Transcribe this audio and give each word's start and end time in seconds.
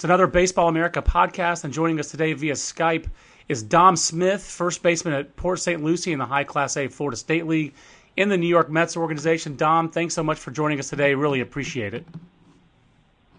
It's 0.00 0.04
another 0.06 0.26
Baseball 0.26 0.66
America 0.66 1.02
podcast, 1.02 1.64
and 1.64 1.74
joining 1.74 2.00
us 2.00 2.10
today 2.10 2.32
via 2.32 2.54
Skype 2.54 3.06
is 3.50 3.62
Dom 3.62 3.96
Smith, 3.96 4.42
first 4.42 4.82
baseman 4.82 5.12
at 5.12 5.36
Port 5.36 5.60
St. 5.60 5.84
Lucie 5.84 6.14
in 6.14 6.18
the 6.18 6.24
High 6.24 6.44
Class 6.44 6.78
A 6.78 6.88
Florida 6.88 7.18
State 7.18 7.46
League 7.46 7.74
in 8.16 8.30
the 8.30 8.38
New 8.38 8.46
York 8.46 8.70
Mets 8.70 8.96
organization. 8.96 9.56
Dom, 9.56 9.90
thanks 9.90 10.14
so 10.14 10.22
much 10.22 10.38
for 10.38 10.52
joining 10.52 10.78
us 10.78 10.88
today. 10.88 11.14
Really 11.14 11.42
appreciate 11.42 11.92
it. 11.92 12.06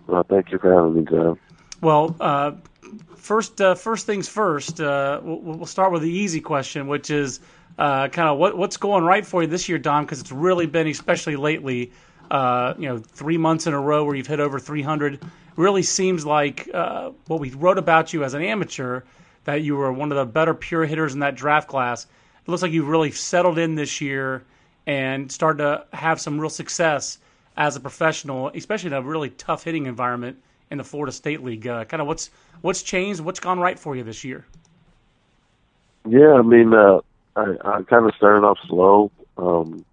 Well, 0.05 0.21
thank 0.21 0.51
you 0.51 0.59
for 0.59 0.71
having 0.71 0.93
me, 0.97 1.03
John. 1.09 1.39
Well, 1.81 2.15
uh, 2.19 2.51
first, 3.15 3.59
uh, 3.59 3.73
first 3.73 4.05
things 4.05 4.29
first. 4.29 4.79
Uh, 4.79 5.19
we'll, 5.23 5.39
we'll, 5.39 5.65
start 5.65 5.91
with 5.91 6.03
the 6.03 6.11
easy 6.11 6.41
question, 6.41 6.85
which 6.85 7.09
is 7.09 7.39
uh, 7.79 8.07
kind 8.09 8.29
of 8.29 8.37
what, 8.37 8.55
what's 8.55 8.77
going 8.77 9.03
right 9.03 9.25
for 9.25 9.41
you 9.41 9.47
this 9.47 9.67
year, 9.67 9.79
Dom? 9.79 10.05
Because 10.05 10.21
it's 10.21 10.31
really 10.31 10.67
been, 10.67 10.85
especially 10.85 11.37
lately, 11.37 11.91
uh, 12.31 12.73
you 12.79 12.87
know, 12.87 12.97
three 12.97 13.37
months 13.37 13.67
in 13.67 13.73
a 13.73 13.79
row 13.79 14.05
where 14.05 14.15
you've 14.15 14.25
hit 14.25 14.39
over 14.39 14.57
300. 14.57 15.21
Really 15.57 15.83
seems 15.83 16.25
like 16.25 16.69
uh, 16.73 17.11
what 17.27 17.41
we 17.41 17.51
wrote 17.51 17.77
about 17.77 18.13
you 18.13 18.23
as 18.23 18.33
an 18.33 18.41
amateur 18.41 19.01
that 19.43 19.61
you 19.63 19.75
were 19.75 19.91
one 19.91 20.11
of 20.11 20.17
the 20.17 20.25
better 20.25 20.53
pure 20.53 20.85
hitters 20.85 21.13
in 21.13 21.19
that 21.19 21.35
draft 21.35 21.67
class. 21.67 22.05
It 22.05 22.49
looks 22.49 22.61
like 22.61 22.71
you've 22.71 22.87
really 22.87 23.11
settled 23.11 23.57
in 23.57 23.75
this 23.75 23.99
year 23.99 24.43
and 24.87 25.29
started 25.29 25.57
to 25.57 25.85
have 25.95 26.21
some 26.21 26.39
real 26.39 26.49
success 26.49 27.19
as 27.57 27.75
a 27.75 27.81
professional, 27.81 28.49
especially 28.55 28.87
in 28.87 28.93
a 28.93 29.01
really 29.01 29.29
tough 29.31 29.65
hitting 29.65 29.85
environment 29.85 30.37
in 30.69 30.77
the 30.77 30.85
Florida 30.85 31.11
State 31.11 31.43
League. 31.43 31.67
Uh, 31.67 31.83
kind 31.83 31.99
of 31.99 32.07
what's 32.07 32.29
what's 32.61 32.81
changed, 32.81 33.19
what's 33.19 33.41
gone 33.41 33.59
right 33.59 33.77
for 33.77 33.93
you 33.93 34.03
this 34.03 34.23
year? 34.23 34.45
Yeah, 36.07 36.35
I 36.35 36.41
mean, 36.43 36.73
uh, 36.73 37.01
I, 37.35 37.55
I 37.65 37.81
kind 37.83 38.05
of 38.05 38.15
started 38.15 38.47
off 38.47 38.57
slow 38.67 39.11
um, 39.37 39.83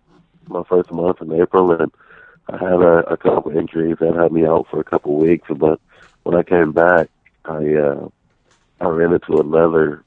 my 0.46 0.62
first 0.62 0.93
month 0.93 1.20
in 1.20 1.32
April, 1.32 1.73
and 1.73 1.91
I 2.48 2.57
had 2.57 2.80
a, 2.80 3.12
a 3.12 3.16
couple 3.16 3.57
injuries 3.57 3.97
that 4.01 4.15
had 4.15 4.33
me 4.33 4.47
out 4.47 4.66
for 4.70 4.80
a 4.80 4.84
couple 4.84 5.16
weeks. 5.16 5.48
But 5.51 5.80
when 6.23 6.37
I 6.37 6.43
came 6.43 6.73
back, 6.73 7.09
I 7.45 7.74
uh, 7.74 8.09
I 8.80 8.88
ran 8.88 9.12
into 9.12 9.38
another 9.38 10.02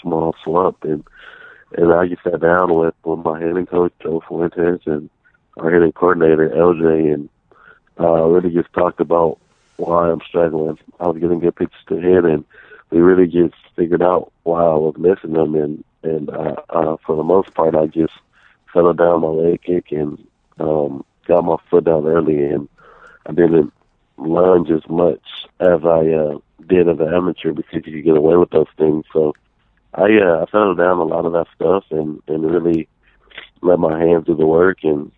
small 0.00 0.34
slump, 0.42 0.84
and 0.84 1.04
and 1.76 1.92
I 1.92 2.06
just 2.06 2.22
sat 2.22 2.40
down 2.40 2.74
with, 2.74 2.94
with 3.04 3.24
my 3.24 3.40
hitting 3.40 3.66
coach 3.66 3.92
Joe 4.02 4.22
Fuentes 4.26 4.86
and 4.86 5.10
our 5.56 5.70
hitting 5.70 5.92
coordinator 5.92 6.48
LJ, 6.48 7.14
and 7.14 7.28
uh, 8.00 8.24
really 8.24 8.50
just 8.50 8.72
talked 8.72 9.00
about 9.00 9.38
why 9.76 10.10
I'm 10.10 10.20
struggling. 10.26 10.78
I 11.00 11.08
was 11.08 11.18
getting 11.18 11.40
good 11.40 11.56
pitches 11.56 11.74
to 11.88 11.96
hit, 11.96 12.24
and 12.24 12.44
we 12.90 12.98
really 13.00 13.26
just 13.26 13.56
figured 13.76 14.02
out 14.02 14.32
why 14.44 14.62
I 14.62 14.74
was 14.74 14.96
missing 14.96 15.32
them. 15.32 15.54
And 15.54 15.84
and 16.02 16.30
uh, 16.30 16.56
uh, 16.70 16.96
for 17.04 17.16
the 17.16 17.22
most 17.22 17.52
part, 17.54 17.74
I 17.74 17.86
just 17.86 18.14
settled 18.72 18.98
down 18.98 19.20
my 19.20 19.28
leg 19.28 19.62
kick 19.62 19.92
and 19.92 20.24
um, 20.58 21.04
got 21.24 21.44
my 21.44 21.56
foot 21.70 21.84
down 21.84 22.06
early, 22.06 22.42
and 22.44 22.68
I 23.26 23.32
didn't 23.32 23.72
lunge 24.16 24.70
as 24.70 24.88
much 24.88 25.22
as 25.60 25.84
I 25.84 26.08
uh, 26.10 26.38
did 26.68 26.88
as 26.88 26.98
an 26.98 27.12
amateur 27.12 27.52
because 27.52 27.82
you 27.86 27.92
could 27.92 28.04
get 28.04 28.16
away 28.16 28.36
with 28.36 28.50
those 28.50 28.68
things. 28.78 29.04
So 29.12 29.34
I 29.94 30.04
uh, 30.04 30.42
I 30.42 30.46
settled 30.50 30.78
down 30.78 30.98
a 30.98 31.04
lot 31.04 31.26
of 31.26 31.32
that 31.32 31.46
stuff 31.54 31.84
and 31.90 32.22
and 32.28 32.50
really 32.50 32.88
let 33.62 33.78
my 33.78 33.98
hands 33.98 34.26
do 34.26 34.36
the 34.36 34.46
work 34.46 34.78
and 34.82 35.10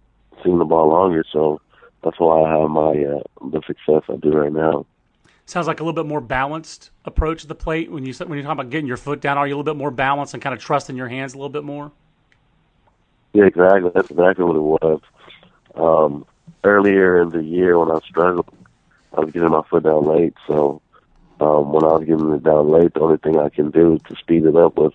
seen 0.45 0.59
the 0.59 0.65
ball 0.65 0.89
longer. 0.89 1.25
So 1.33 1.61
that's 2.03 2.19
why 2.19 2.43
I 2.43 2.61
have 2.61 2.71
my 2.71 2.91
uh, 2.91 3.23
the 3.51 3.61
success 3.67 4.03
I 4.09 4.17
do 4.17 4.31
right 4.33 4.53
now. 4.53 4.87
Sounds 5.49 5.69
like 5.69 5.79
a 5.79 5.85
little 5.85 5.95
bit 6.03 6.09
more 6.09 6.21
balanced 6.21 6.91
approach 7.05 7.43
to 7.43 7.47
the 7.47 7.55
plate 7.55 7.91
when 7.91 8.05
you 8.05 8.13
when 8.15 8.37
you 8.37 8.43
talk 8.43 8.53
about 8.53 8.71
getting 8.71 8.87
your 8.87 8.97
foot 8.97 9.21
down. 9.21 9.39
Are 9.39 9.47
you 9.47 9.55
a 9.55 9.57
little 9.57 9.75
bit 9.75 9.79
more 9.79 9.91
balanced 9.91 10.35
and 10.35 10.43
kind 10.43 10.55
of 10.55 10.61
trusting 10.61 10.97
your 10.97 11.09
hands 11.09 11.35
a 11.35 11.37
little 11.37 11.51
bit 11.51 11.65
more? 11.65 11.93
Yeah, 13.33 13.45
exactly. 13.45 13.91
That's 13.95 14.11
exactly 14.11 14.45
what 14.45 14.57
it 14.57 14.61
was. 14.61 15.01
Um, 15.77 16.27
earlier 16.65 17.21
in 17.23 17.31
the 17.31 17.43
year 17.43 17.79
when 17.79 17.91
I 17.91 18.01
struggled, 18.01 18.49
I 19.17 19.21
was 19.21 19.33
getting 19.33 19.51
my 19.51 19.63
foot 19.69 19.85
down 19.85 20.05
late. 20.05 20.35
So 20.47 20.83
um, 21.41 21.73
when 21.73 21.85
I 21.85 21.93
was 21.95 22.05
getting 22.05 22.33
it 22.33 22.43
down 22.43 22.71
late, 22.71 22.95
the 22.95 23.01
only 23.01 23.19
thing 23.19 23.39
I 23.39 23.49
can 23.49 23.71
do 23.71 23.99
to 24.09 24.17
speed 24.17 24.45
it 24.45 24.57
up 24.57 24.77
was 24.77 24.93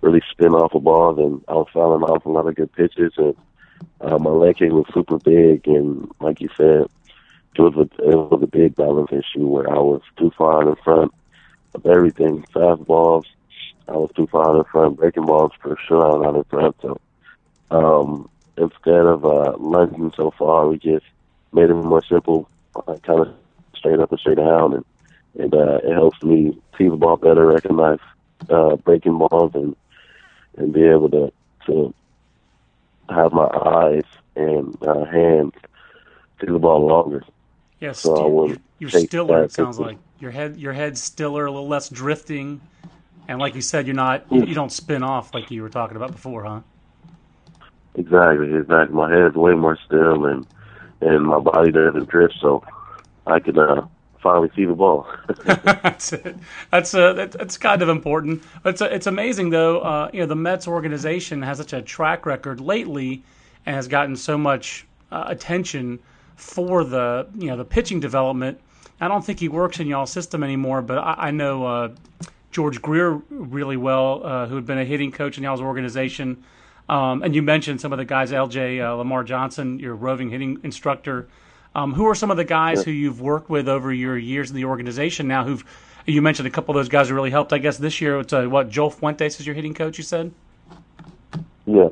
really 0.00 0.22
spin 0.30 0.52
off 0.52 0.74
a 0.74 0.80
ball. 0.80 1.18
And 1.24 1.42
I 1.48 1.54
was 1.54 1.68
fouling 1.72 2.02
off 2.02 2.24
a 2.24 2.30
lot 2.30 2.46
of 2.46 2.54
good 2.54 2.72
pitches, 2.72 3.12
and 3.16 3.34
uh, 4.00 4.18
my 4.18 4.30
leg 4.30 4.58
kick 4.58 4.72
was 4.72 4.86
super 4.92 5.18
big. 5.18 5.66
And 5.66 6.10
like 6.20 6.40
you 6.40 6.48
said, 6.56 6.86
it 7.54 7.60
was 7.60 7.74
a 7.76 8.02
it 8.02 8.16
was 8.16 8.40
a 8.42 8.46
big 8.46 8.76
balance 8.76 9.10
issue 9.10 9.46
where 9.46 9.68
I 9.70 9.78
was 9.78 10.02
too 10.16 10.30
far 10.36 10.68
in 10.68 10.76
front 10.76 11.12
of 11.74 11.86
everything. 11.86 12.44
Fastballs, 12.54 13.24
I 13.88 13.92
was 13.92 14.10
too 14.14 14.26
far 14.28 14.56
in 14.58 14.64
front. 14.64 14.98
Breaking 14.98 15.26
balls 15.26 15.52
for 15.60 15.76
sure, 15.86 16.04
I 16.04 16.16
was 16.16 16.22
not 16.22 16.36
in 16.36 16.44
front. 16.44 16.76
So 16.82 17.00
um, 17.70 18.30
instead 18.60 19.06
of 19.06 19.24
uh, 19.24 19.56
lunging 19.58 20.12
so 20.16 20.32
far, 20.38 20.68
we 20.68 20.78
just 20.78 21.06
made 21.52 21.70
it 21.70 21.74
more 21.74 22.02
simple, 22.02 22.48
uh, 22.74 22.96
kind 23.02 23.20
of 23.20 23.34
straight 23.74 24.00
up 24.00 24.10
and 24.10 24.20
straight 24.20 24.38
down, 24.38 24.74
and 24.74 24.84
and 25.38 25.54
uh, 25.54 25.78
it 25.84 25.92
helps 25.92 26.22
me 26.22 26.58
see 26.76 26.88
the 26.88 26.96
ball 26.96 27.16
better, 27.16 27.46
recognize 27.46 28.00
uh, 28.50 28.76
breaking 28.76 29.18
balls, 29.18 29.52
and 29.54 29.76
and 30.56 30.72
be 30.72 30.84
able 30.84 31.08
to 31.10 31.32
to 31.66 31.94
have 33.08 33.32
my 33.32 33.46
eyes 33.46 34.04
and 34.36 34.76
uh, 34.82 35.04
hands 35.04 35.52
see 36.40 36.46
the 36.46 36.58
ball 36.58 36.86
longer. 36.86 37.24
Yes, 37.80 38.00
so 38.00 38.46
you're, 38.46 38.56
you're 38.78 38.90
stiller. 38.90 39.44
It 39.44 39.52
sounds 39.52 39.78
like 39.78 39.98
your 40.18 40.30
head 40.30 40.56
your 40.56 40.72
head's 40.72 41.00
stiller, 41.02 41.46
a 41.46 41.50
little 41.50 41.68
less 41.68 41.88
drifting, 41.88 42.60
and 43.28 43.38
like 43.38 43.54
you 43.54 43.60
said, 43.62 43.86
you're 43.86 43.96
not 43.96 44.24
you 44.30 44.54
don't 44.54 44.72
spin 44.72 45.02
off 45.02 45.32
like 45.32 45.50
you 45.50 45.62
were 45.62 45.68
talking 45.68 45.96
about 45.96 46.12
before, 46.12 46.44
huh? 46.44 46.60
Exactly, 47.98 48.54
exactly. 48.54 48.94
My 48.94 49.12
head's 49.12 49.34
way 49.34 49.54
more 49.54 49.76
still, 49.84 50.24
and 50.26 50.46
and 51.00 51.26
my 51.26 51.40
body 51.40 51.72
doesn't 51.72 52.08
drift, 52.08 52.34
so 52.40 52.62
I 53.26 53.40
can 53.40 53.58
uh, 53.58 53.88
finally 54.22 54.50
see 54.54 54.66
the 54.66 54.74
ball. 54.74 55.08
that's 55.44 56.12
it. 56.12 56.36
That's 56.70 56.94
uh, 56.94 57.12
that's 57.12 57.58
kind 57.58 57.82
of 57.82 57.88
important. 57.88 58.44
It's 58.64 58.80
it's 58.80 59.08
amazing 59.08 59.50
though. 59.50 59.80
Uh, 59.80 60.10
you 60.12 60.20
know, 60.20 60.26
the 60.26 60.36
Mets 60.36 60.68
organization 60.68 61.42
has 61.42 61.58
such 61.58 61.72
a 61.72 61.82
track 61.82 62.24
record 62.24 62.60
lately, 62.60 63.24
and 63.66 63.74
has 63.74 63.88
gotten 63.88 64.14
so 64.14 64.38
much 64.38 64.86
uh, 65.10 65.24
attention 65.26 65.98
for 66.36 66.84
the 66.84 67.26
you 67.36 67.48
know 67.48 67.56
the 67.56 67.64
pitching 67.64 67.98
development. 67.98 68.60
I 69.00 69.08
don't 69.08 69.24
think 69.24 69.40
he 69.40 69.48
works 69.48 69.80
in 69.80 69.88
y'all's 69.88 70.12
system 70.12 70.44
anymore, 70.44 70.82
but 70.82 70.98
I, 70.98 71.14
I 71.18 71.30
know 71.32 71.66
uh, 71.66 71.88
George 72.52 72.80
Greer 72.80 73.20
really 73.28 73.76
well, 73.76 74.24
uh, 74.24 74.46
who 74.46 74.54
had 74.54 74.66
been 74.66 74.78
a 74.78 74.84
hitting 74.84 75.10
coach 75.10 75.36
in 75.36 75.42
y'all's 75.42 75.60
organization. 75.60 76.44
Um, 76.88 77.22
and 77.22 77.34
you 77.34 77.42
mentioned 77.42 77.80
some 77.80 77.92
of 77.92 77.98
the 77.98 78.04
guys, 78.04 78.32
LJ 78.32 78.82
uh, 78.82 78.94
Lamar 78.94 79.24
Johnson, 79.24 79.78
your 79.78 79.94
roving 79.94 80.30
hitting 80.30 80.58
instructor. 80.62 81.28
Um, 81.74 81.92
who 81.92 82.06
are 82.06 82.14
some 82.14 82.30
of 82.30 82.36
the 82.36 82.44
guys 82.44 82.82
who 82.82 82.90
you've 82.90 83.20
worked 83.20 83.50
with 83.50 83.68
over 83.68 83.92
your 83.92 84.16
years 84.16 84.50
in 84.50 84.56
the 84.56 84.64
organization 84.64 85.28
now? 85.28 85.44
Who've 85.44 85.64
you 86.06 86.22
mentioned 86.22 86.48
a 86.48 86.50
couple 86.50 86.74
of 86.74 86.76
those 86.76 86.88
guys 86.88 87.08
who 87.08 87.14
really 87.14 87.30
helped. 87.30 87.52
I 87.52 87.58
guess 87.58 87.76
this 87.76 88.00
year 88.00 88.20
it's 88.20 88.32
uh, 88.32 88.44
what 88.46 88.70
Joel 88.70 88.90
Fuentes 88.90 89.38
is 89.38 89.46
your 89.46 89.54
hitting 89.54 89.74
coach. 89.74 89.98
You 89.98 90.04
said. 90.04 90.32
Yeah. 91.66 91.88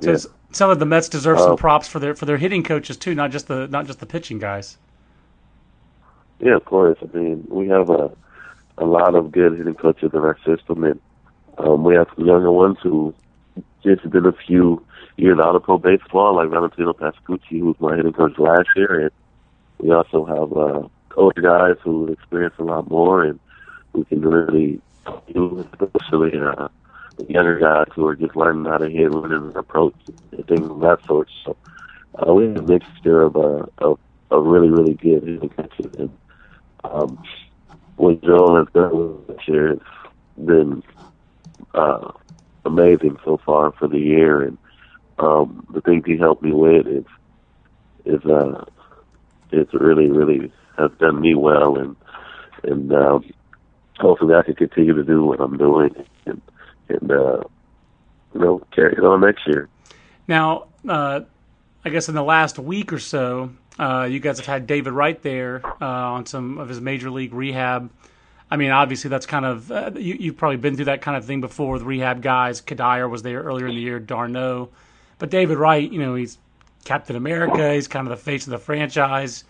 So 0.00 0.10
yeah. 0.10 0.16
sounds 0.16 0.60
like 0.60 0.78
the 0.78 0.86
Mets 0.86 1.08
deserve 1.08 1.38
some 1.38 1.52
uh, 1.52 1.56
props 1.56 1.86
for 1.86 2.00
their 2.00 2.14
for 2.14 2.26
their 2.26 2.36
hitting 2.36 2.64
coaches 2.64 2.96
too, 2.96 3.14
not 3.14 3.30
just 3.30 3.46
the 3.46 3.68
not 3.68 3.86
just 3.86 4.00
the 4.00 4.06
pitching 4.06 4.38
guys. 4.38 4.76
Yeah, 6.40 6.56
of 6.56 6.64
course. 6.64 6.98
I 7.00 7.16
mean, 7.16 7.46
we 7.48 7.68
have 7.68 7.90
a 7.90 8.10
a 8.78 8.84
lot 8.84 9.14
of 9.14 9.30
good 9.30 9.56
hitting 9.56 9.74
coaches 9.74 10.10
in 10.12 10.18
our 10.18 10.36
system, 10.44 10.82
and 10.82 11.00
um, 11.58 11.84
we 11.84 11.94
have 11.94 12.08
some 12.16 12.26
younger 12.26 12.50
ones 12.50 12.78
who 12.82 13.14
just 13.82 14.08
did 14.10 14.26
a 14.26 14.32
few 14.32 14.84
years 15.16 15.38
out 15.38 15.54
of 15.54 15.62
pro 15.62 15.78
baseball, 15.78 16.36
like 16.36 16.48
Valentino 16.48 16.92
Pascucci, 16.92 17.60
who 17.60 17.66
was 17.66 17.80
my 17.80 17.96
hitting 17.96 18.12
coach 18.12 18.38
last 18.38 18.68
year, 18.76 19.00
and 19.00 19.10
we 19.78 19.90
also 19.92 20.24
have 20.24 20.52
uh, 20.56 20.88
older 21.16 21.40
guys 21.40 21.76
who 21.82 22.08
experience 22.08 22.54
a 22.58 22.64
lot 22.64 22.90
more 22.90 23.24
and 23.24 23.38
who 23.92 24.04
can 24.04 24.22
really 24.22 24.80
do, 25.32 25.66
especially 25.80 26.38
uh, 26.38 26.68
the 27.16 27.26
younger 27.28 27.58
guys 27.58 27.86
who 27.94 28.06
are 28.06 28.16
just 28.16 28.34
learning 28.34 28.64
how 28.64 28.78
to 28.78 28.88
hit, 28.88 29.10
learning 29.10 29.50
an 29.50 29.56
approach, 29.56 29.94
and 30.32 30.46
things 30.46 30.68
of 30.68 30.80
that 30.80 31.04
sort. 31.06 31.28
So 31.44 31.56
uh, 32.16 32.32
we 32.32 32.46
have 32.46 32.56
a 32.56 32.62
mixture 32.62 33.22
of 33.22 33.36
uh, 33.36 33.66
of, 33.78 33.98
of 34.30 34.46
really 34.46 34.70
really 34.70 34.94
good 34.94 35.22
hitting 35.22 35.48
coaches, 35.50 35.92
and 35.98 36.10
um, 36.84 37.22
what 37.96 38.22
Joel 38.22 38.56
has 38.56 38.72
done 38.72 39.24
this 39.28 39.46
year 39.46 39.68
has 39.68 39.78
been 40.44 40.82
uh, 41.74 42.10
amazing 42.64 43.18
so 43.24 43.38
far 43.44 43.72
for 43.72 43.88
the 43.88 43.98
year, 43.98 44.42
and 44.42 44.58
um, 45.18 45.66
the 45.72 45.80
things 45.80 46.04
he 46.06 46.16
helped 46.16 46.42
me 46.42 46.52
with 46.52 46.86
is 46.86 47.04
is 48.04 48.24
uh, 48.24 48.64
it's 49.50 49.72
really 49.74 50.10
really 50.10 50.52
has 50.76 50.90
done 50.98 51.20
me 51.20 51.34
well, 51.34 51.78
and 51.78 51.96
and 52.62 52.92
um, 52.92 53.24
hopefully 53.98 54.34
I 54.34 54.42
can 54.42 54.54
continue 54.54 54.94
to 54.94 55.04
do 55.04 55.24
what 55.24 55.40
I'm 55.40 55.56
doing, 55.56 55.94
and 56.26 56.40
and 56.88 57.10
uh, 57.10 57.42
you 58.34 58.40
know 58.40 58.62
carry 58.74 58.92
it 58.92 59.04
on 59.04 59.20
next 59.20 59.46
year. 59.46 59.68
Now, 60.26 60.66
uh, 60.88 61.20
I 61.84 61.90
guess 61.90 62.08
in 62.08 62.14
the 62.14 62.24
last 62.24 62.58
week 62.58 62.92
or 62.92 62.98
so, 62.98 63.50
uh, 63.78 64.08
you 64.10 64.20
guys 64.20 64.38
have 64.38 64.46
had 64.46 64.66
David 64.66 64.92
Wright 64.92 65.20
there 65.22 65.62
uh, 65.80 65.86
on 65.86 66.26
some 66.26 66.58
of 66.58 66.68
his 66.68 66.80
major 66.80 67.10
league 67.10 67.34
rehab. 67.34 67.90
I 68.54 68.56
mean, 68.56 68.70
obviously, 68.70 69.10
that's 69.10 69.26
kind 69.26 69.44
of 69.44 69.72
uh, 69.72 69.90
you, 69.96 70.30
have 70.30 70.36
probably 70.36 70.58
been 70.58 70.76
through 70.76 70.84
that 70.84 71.02
kind 71.02 71.16
of 71.16 71.24
thing 71.24 71.40
before 71.40 71.72
with 71.72 71.82
rehab 71.82 72.22
guys. 72.22 72.60
Cuddyer 72.60 73.10
was 73.10 73.22
there 73.22 73.42
earlier 73.42 73.66
in 73.66 73.74
the 73.74 73.80
year, 73.80 73.98
d'Arnaud, 73.98 74.68
but 75.18 75.30
David 75.30 75.58
Wright, 75.58 75.90
you 75.90 75.98
know, 75.98 76.14
he's 76.14 76.38
Captain 76.84 77.16
America. 77.16 77.74
He's 77.74 77.88
kind 77.88 78.06
of 78.06 78.16
the 78.16 78.22
face 78.22 78.46
of 78.46 78.52
the 78.52 78.58
franchise. 78.58 79.42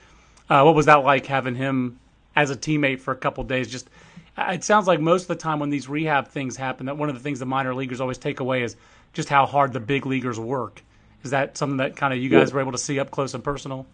Uh, 0.49 0.63
what 0.63 0.75
was 0.75 0.87
that 0.87 1.05
like 1.05 1.27
having 1.27 1.55
him 1.55 1.99
as 2.35 2.51
a 2.51 2.57
teammate 2.57 3.01
for 3.01 3.13
a 3.13 3.17
couple 3.17 3.45
days. 3.45 3.71
Just 3.71 3.91
it 4.39 4.65
sounds 4.65 4.87
like 4.87 5.01
most 5.01 5.23
of 5.23 5.29
the 5.29 5.37
time 5.37 5.61
when 5.61 5.69
these 5.69 5.87
rehab 5.87 6.29
things 6.29 6.57
happen, 6.57 6.87
that 6.87 6.97
one 6.97 7.11
of 7.11 7.15
the 7.15 7.21
things 7.21 7.41
the 7.41 7.47
minor 7.47 7.75
leaguers 7.75 8.01
always 8.01 8.17
take 8.17 8.41
away 8.41 8.63
is 8.63 8.75
just 9.13 9.29
how 9.29 9.45
hard 9.45 9.75
the 9.75 9.81
big 9.81 10.07
leaguers 10.07 10.41
work. 10.41 10.83
Is 11.23 11.31
that 11.33 11.59
something 11.59 11.77
that 11.77 11.97
kind 11.97 12.15
of 12.15 12.21
you 12.21 12.31
guys 12.31 12.55
were 12.55 12.61
able 12.61 12.73
to 12.73 12.79
see 12.79 12.99
up 12.99 13.11
close 13.11 13.35
and 13.35 13.45
personal? 13.45 13.87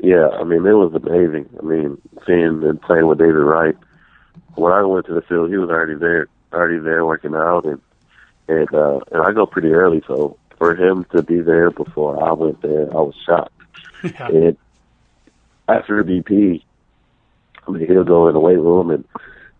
Yeah, 0.00 0.28
I 0.28 0.44
mean 0.44 0.66
it 0.66 0.72
was 0.72 0.94
amazing. 0.94 1.48
I 1.58 1.64
mean, 1.64 2.00
seeing 2.26 2.62
and 2.62 2.80
playing 2.80 3.06
with 3.06 3.18
David 3.18 3.34
Wright. 3.34 3.76
When 4.54 4.72
I 4.72 4.82
went 4.82 5.06
to 5.06 5.14
the 5.14 5.22
field, 5.22 5.50
he 5.50 5.56
was 5.56 5.68
already 5.68 5.94
there, 5.94 6.28
already 6.52 6.78
there 6.78 7.04
working 7.04 7.34
out, 7.34 7.64
and 7.64 7.80
and 8.48 8.72
uh, 8.74 9.00
and 9.12 9.22
I 9.22 9.32
go 9.32 9.46
pretty 9.46 9.68
early, 9.72 10.02
so 10.06 10.38
for 10.58 10.74
him 10.74 11.04
to 11.12 11.22
be 11.22 11.40
there 11.40 11.70
before 11.70 12.22
I 12.22 12.32
went 12.32 12.62
there, 12.62 12.90
I 12.90 13.00
was 13.00 13.14
shocked. 13.24 13.52
Yeah. 14.02 14.28
And 14.28 14.56
after 15.68 16.04
BP, 16.04 16.62
I 17.66 17.70
mean, 17.70 17.86
he'll 17.86 18.04
go 18.04 18.28
in 18.28 18.34
the 18.34 18.40
weight 18.40 18.58
room 18.58 18.90
and 18.90 19.04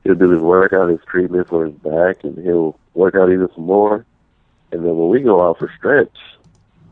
he'll 0.04 0.14
do 0.14 0.30
his 0.30 0.42
workout, 0.42 0.90
his 0.90 1.00
treatment 1.06 1.48
for 1.48 1.66
his 1.66 1.74
back, 1.74 2.22
and 2.22 2.38
he'll 2.44 2.78
work 2.94 3.14
out 3.14 3.32
even 3.32 3.48
some 3.54 3.64
more. 3.64 4.04
And 4.70 4.84
then 4.84 4.96
when 4.96 5.08
we 5.08 5.20
go 5.20 5.48
out 5.48 5.58
for 5.58 5.72
stretch, 5.76 6.16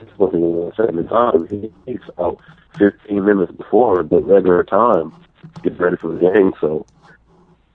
it's 0.04 0.12
supposed 0.12 0.34
a 0.34 0.76
certain 0.76 1.06
time. 1.08 1.48
He, 1.48 1.72
he's 1.86 2.00
out 2.18 2.38
15 2.78 3.24
minutes 3.24 3.52
before 3.52 4.02
the 4.02 4.20
regular 4.20 4.64
time 4.64 5.12
to 5.54 5.60
get 5.62 5.80
ready 5.80 5.96
for 5.96 6.12
the 6.12 6.20
game. 6.20 6.52
So, 6.60 6.86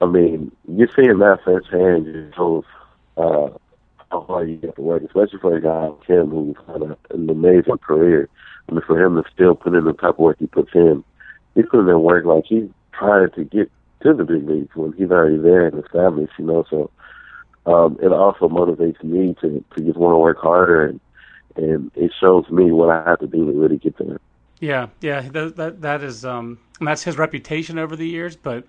I 0.02 0.06
mean, 0.06 0.52
you're 0.68 0.90
seeing 0.96 1.20
that 1.20 1.40
firsthand. 1.44 2.08
It 2.08 2.34
shows 2.36 2.64
uh, 3.18 3.50
how 4.12 4.22
hard 4.22 4.50
you 4.50 4.60
have 4.64 4.76
to 4.76 4.82
work, 4.82 5.04
especially 5.04 5.40
for 5.40 5.56
a 5.56 5.62
guy 5.62 5.88
like 5.88 6.06
him 6.06 6.30
who's 6.30 6.56
had 6.68 6.82
a, 6.82 6.98
an 7.12 7.30
amazing 7.30 7.78
career. 7.78 8.30
I 8.68 8.74
mean, 8.74 8.82
for 8.86 9.04
him 9.04 9.16
to 9.16 9.30
still 9.32 9.56
put 9.56 9.76
in 9.76 9.86
the 9.86 9.94
type 9.94 10.12
of 10.12 10.20
work 10.20 10.38
he 10.40 10.48
puts 10.48 10.74
in, 10.74 11.04
he's 11.56 11.66
putting 11.70 11.90
in 11.90 12.02
work 12.02 12.26
like 12.26 12.46
he's 12.48 12.70
trying 12.94 13.30
to 13.32 13.44
get 13.44 13.72
to 14.04 14.14
the 14.14 14.24
big 14.24 14.48
leagues 14.48 14.76
when 14.76 14.94
he's 14.94 15.12
already 15.12 15.38
there 15.38 15.68
and 15.68 15.84
established, 15.84 16.34
you 16.38 16.46
know. 16.46 16.66
So 16.70 16.90
um, 17.66 17.98
it 18.02 18.12
also 18.12 18.48
motivates 18.48 19.04
me 19.04 19.36
to 19.42 19.64
to 19.76 19.84
just 19.84 19.98
want 19.98 20.14
to 20.14 20.18
work 20.18 20.38
harder 20.40 20.86
and 20.86 21.00
and 21.56 21.92
it 21.96 22.12
shows 22.20 22.50
me 22.50 22.72
what 22.72 22.90
I 22.90 23.10
have 23.10 23.20
to 23.20 23.28
do 23.28 23.46
to 23.46 23.52
really 23.52 23.78
get 23.78 23.98
there. 23.98 24.20
Yeah, 24.60 24.88
yeah, 25.02 25.22
that 25.22 25.56
that, 25.56 25.82
that 25.82 26.04
is 26.04 26.26
um, 26.26 26.60
that's 26.82 27.04
his 27.04 27.18
reputation 27.18 27.80
over 27.80 27.96
the 27.96 28.08
years, 28.08 28.36
but 28.36 28.66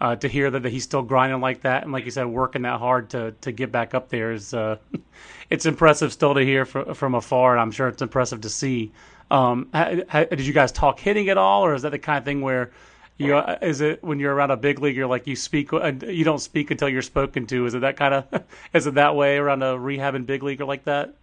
uh, 0.00 0.16
to 0.16 0.28
hear 0.28 0.50
that, 0.50 0.64
that 0.64 0.72
he's 0.72 0.84
still 0.84 1.02
grinding 1.02 1.40
like 1.40 1.62
that 1.62 1.84
and 1.84 1.92
like 1.92 2.04
you 2.04 2.10
said, 2.10 2.26
working 2.26 2.62
that 2.62 2.78
hard 2.78 3.10
to 3.10 3.32
to 3.40 3.52
get 3.52 3.72
back 3.72 3.94
up 3.94 4.08
there 4.08 4.32
is 4.32 4.54
uh, 4.54 4.76
it's 5.50 5.66
impressive 5.66 6.12
still 6.12 6.34
to 6.34 6.44
hear 6.44 6.64
from 6.64 6.94
from 6.94 7.14
afar, 7.14 7.52
and 7.52 7.60
I'm 7.60 7.70
sure 7.70 7.88
it's 7.88 8.02
impressive 8.02 8.40
to 8.42 8.48
see. 8.48 8.92
Um, 9.30 9.68
how, 9.72 9.96
how, 10.08 10.24
did 10.24 10.42
you 10.42 10.52
guys 10.52 10.72
talk 10.72 11.00
hitting 11.00 11.30
at 11.30 11.38
all, 11.38 11.64
or 11.64 11.74
is 11.74 11.82
that 11.82 11.90
the 11.90 11.98
kind 11.98 12.18
of 12.18 12.24
thing 12.24 12.42
where 12.42 12.70
you 13.16 13.36
uh, 13.36 13.58
is 13.62 13.80
it 13.80 14.02
when 14.02 14.18
you're 14.18 14.34
around 14.34 14.50
a 14.50 14.56
big 14.56 14.78
leaguer 14.78 15.06
like 15.06 15.26
you 15.26 15.36
speak 15.36 15.72
uh, 15.72 15.92
you 16.06 16.24
don't 16.24 16.40
speak 16.40 16.70
until 16.70 16.88
you're 16.88 17.02
spoken 17.02 17.46
to? 17.46 17.66
Is 17.66 17.74
it 17.74 17.80
that 17.80 17.96
kind 17.96 18.14
of 18.14 18.44
is 18.74 18.86
it 18.86 18.94
that 18.94 19.16
way 19.16 19.38
around 19.38 19.62
a 19.62 19.78
rehab 19.78 20.14
and 20.14 20.26
big 20.26 20.42
leaguer 20.42 20.64
like 20.64 20.84
that? 20.84 21.14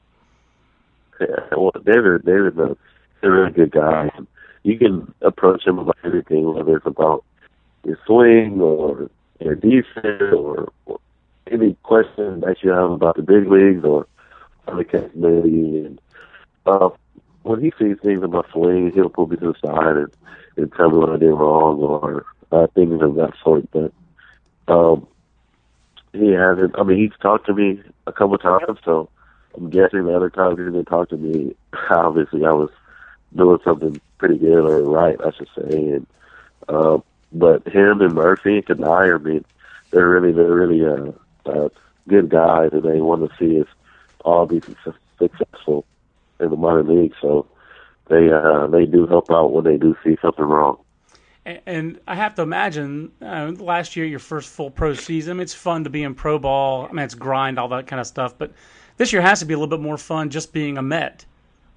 Well, 1.51 1.71
David 1.83 2.25
David's 2.25 2.57
a, 2.57 2.77
a 3.23 3.29
really 3.29 3.51
good 3.51 3.71
guy. 3.71 4.11
You 4.63 4.77
can 4.77 5.13
approach 5.21 5.65
him 5.65 5.79
about 5.79 5.97
anything, 6.03 6.53
whether 6.53 6.77
it's 6.77 6.85
about 6.85 7.23
your 7.85 7.97
swing 8.05 8.59
or 8.61 9.09
your 9.39 9.55
defense 9.55 10.33
or, 10.33 10.71
or 10.85 10.99
any 11.49 11.75
question 11.83 12.41
that 12.41 12.57
you 12.61 12.71
have 12.71 12.91
about 12.91 13.15
the 13.15 13.21
big 13.21 13.47
leagues 13.47 13.83
or 13.83 14.05
other 14.67 14.83
capability. 14.83 15.79
And 15.85 16.01
uh, 16.65 16.89
when 17.43 17.61
he 17.61 17.71
sees 17.79 17.97
things 18.03 18.23
about 18.23 18.51
swing, 18.51 18.91
he'll 18.93 19.09
pull 19.09 19.27
me 19.27 19.37
to 19.37 19.53
the 19.53 19.67
side 19.67 19.97
and, 19.97 20.11
and 20.57 20.73
tell 20.73 20.89
me 20.89 20.97
what 20.97 21.09
I 21.09 21.17
did 21.17 21.31
wrong 21.31 21.79
or 21.79 22.25
uh, 22.51 22.67
things 22.75 23.01
of 23.01 23.15
that 23.15 23.33
sort. 23.43 23.69
But 23.71 23.93
um, 24.67 25.07
he 26.13 26.31
hasn't. 26.31 26.77
I 26.77 26.83
mean, 26.83 26.97
he's 26.97 27.17
talked 27.21 27.45
to 27.47 27.53
me 27.53 27.81
a 28.07 28.11
couple 28.11 28.37
times, 28.37 28.79
so 28.83 29.09
I'm 29.55 29.69
guessing 29.69 30.05
the 30.05 30.15
other 30.15 30.29
times 30.29 30.59
he 30.59 30.65
didn't 30.65 30.85
talk 30.85 31.09
to 31.09 31.17
me. 31.17 31.55
Obviously, 31.89 32.45
I 32.45 32.51
was 32.51 32.69
doing 33.35 33.59
something 33.63 33.99
pretty 34.17 34.37
good 34.37 34.65
or 34.65 34.83
right, 34.83 35.17
I 35.23 35.31
should 35.31 35.49
say. 35.55 35.89
And 35.89 36.07
um, 36.67 37.03
but 37.31 37.67
him 37.67 38.01
and 38.01 38.13
Murphy 38.13 38.63
and 38.67 38.85
I 38.85 39.17
mean, 39.17 39.45
they're 39.91 40.09
really 40.09 40.31
they're 40.31 40.53
really 40.53 40.85
uh, 40.85 41.11
uh, 41.45 41.69
good 42.07 42.29
guys, 42.29 42.69
and 42.73 42.83
they 42.83 43.01
want 43.01 43.29
to 43.29 43.37
see 43.37 43.61
us 43.61 43.67
all 44.25 44.45
be 44.45 44.61
successful 45.17 45.85
in 46.39 46.49
the 46.49 46.55
minor 46.55 46.83
league. 46.83 47.13
So 47.21 47.47
they 48.07 48.31
uh, 48.31 48.67
they 48.67 48.85
do 48.85 49.07
help 49.07 49.31
out 49.31 49.51
when 49.51 49.63
they 49.63 49.77
do 49.77 49.95
see 50.03 50.17
something 50.21 50.45
wrong. 50.45 50.77
And, 51.65 51.99
I 52.05 52.13
have 52.15 52.35
to 52.35 52.43
imagine 52.43 53.11
uh, 53.21 53.53
last 53.57 53.95
year, 53.95 54.05
your 54.05 54.19
first 54.19 54.49
full 54.49 54.69
pro 54.69 54.93
season. 54.93 55.39
It's 55.39 55.53
fun 55.53 55.85
to 55.85 55.89
be 55.89 56.03
in 56.03 56.13
pro 56.13 56.37
ball. 56.37 56.85
I 56.87 56.91
mean, 56.91 57.05
it's 57.05 57.15
grind, 57.15 57.57
all 57.57 57.69
that 57.69 57.87
kind 57.87 57.99
of 57.99 58.05
stuff. 58.05 58.37
But 58.37 58.51
this 58.99 59.13
year 59.13 59.21
has 59.21 59.39
to 59.39 59.45
be 59.45 59.53
a 59.53 59.57
little 59.57 59.69
bit 59.69 59.79
more 59.79 59.97
fun 59.97 60.29
just 60.29 60.51
being 60.51 60.77
a 60.77 60.81
Met 60.81 61.25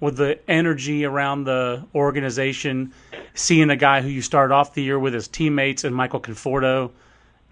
with 0.01 0.17
the 0.17 0.37
energy 0.49 1.05
around 1.05 1.45
the 1.45 1.85
organization, 1.95 2.91
seeing 3.33 3.69
a 3.69 3.77
guy 3.77 4.01
who 4.01 4.09
you 4.09 4.21
start 4.21 4.51
off 4.51 4.73
the 4.73 4.83
year 4.83 4.99
with 4.99 5.13
his 5.13 5.29
teammates 5.29 5.85
and 5.85 5.95
Michael 5.95 6.19
Conforto 6.19 6.91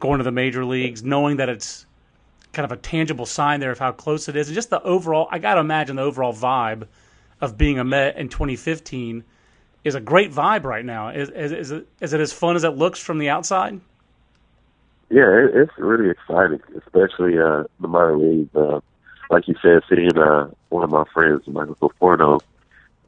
going 0.02 0.18
to 0.18 0.26
the 0.26 0.32
major 0.32 0.66
leagues, 0.66 1.04
knowing 1.04 1.38
that 1.38 1.48
it's 1.48 1.86
kind 2.52 2.66
of 2.66 2.74
a 2.74 2.82
tangible 2.82 3.26
sign 3.26 3.62
there 3.62 3.72
of 3.72 3.80
how 3.80 3.94
close 3.94 4.28
it 4.28 4.36
is, 4.36 4.50
and 4.50 4.56
just 4.56 4.70
the 4.70 4.84
overall. 4.84 5.30
I 5.32 5.40
got 5.40 5.54
to 5.54 5.62
imagine 5.62 5.96
the 5.96 6.02
overall 6.02 6.34
vibe 6.34 6.88
of 7.40 7.58
being 7.58 7.80
a 7.80 7.86
Met 7.86 8.18
in 8.18 8.28
2015 8.28 9.24
is 9.86 9.96
a 9.96 10.02
great 10.02 10.34
vibe 10.34 10.66
right 10.66 10.84
now. 10.84 11.10
Is, 11.10 11.30
is, 11.30 11.72
it, 11.72 11.88
is 12.02 12.12
it 12.12 12.20
as 12.20 12.34
fun 12.34 12.58
as 12.58 12.66
it 12.66 12.72
looks 12.72 13.00
from 13.00 13.20
the 13.20 13.30
outside? 13.30 13.80
Yeah, 15.10 15.48
it's 15.54 15.72
really 15.78 16.10
exciting, 16.10 16.60
especially 16.78 17.40
uh, 17.40 17.64
the 17.80 17.88
minor 17.88 18.18
league. 18.18 18.50
Uh, 18.54 18.82
like 19.32 19.48
you 19.48 19.56
said, 19.62 19.82
seeing 19.90 20.18
uh, 20.18 20.50
one 20.70 20.84
of 20.84 20.92
my 20.92 21.06
friends, 21.14 21.44
Michael 21.48 21.76
Conforto, 21.76 22.42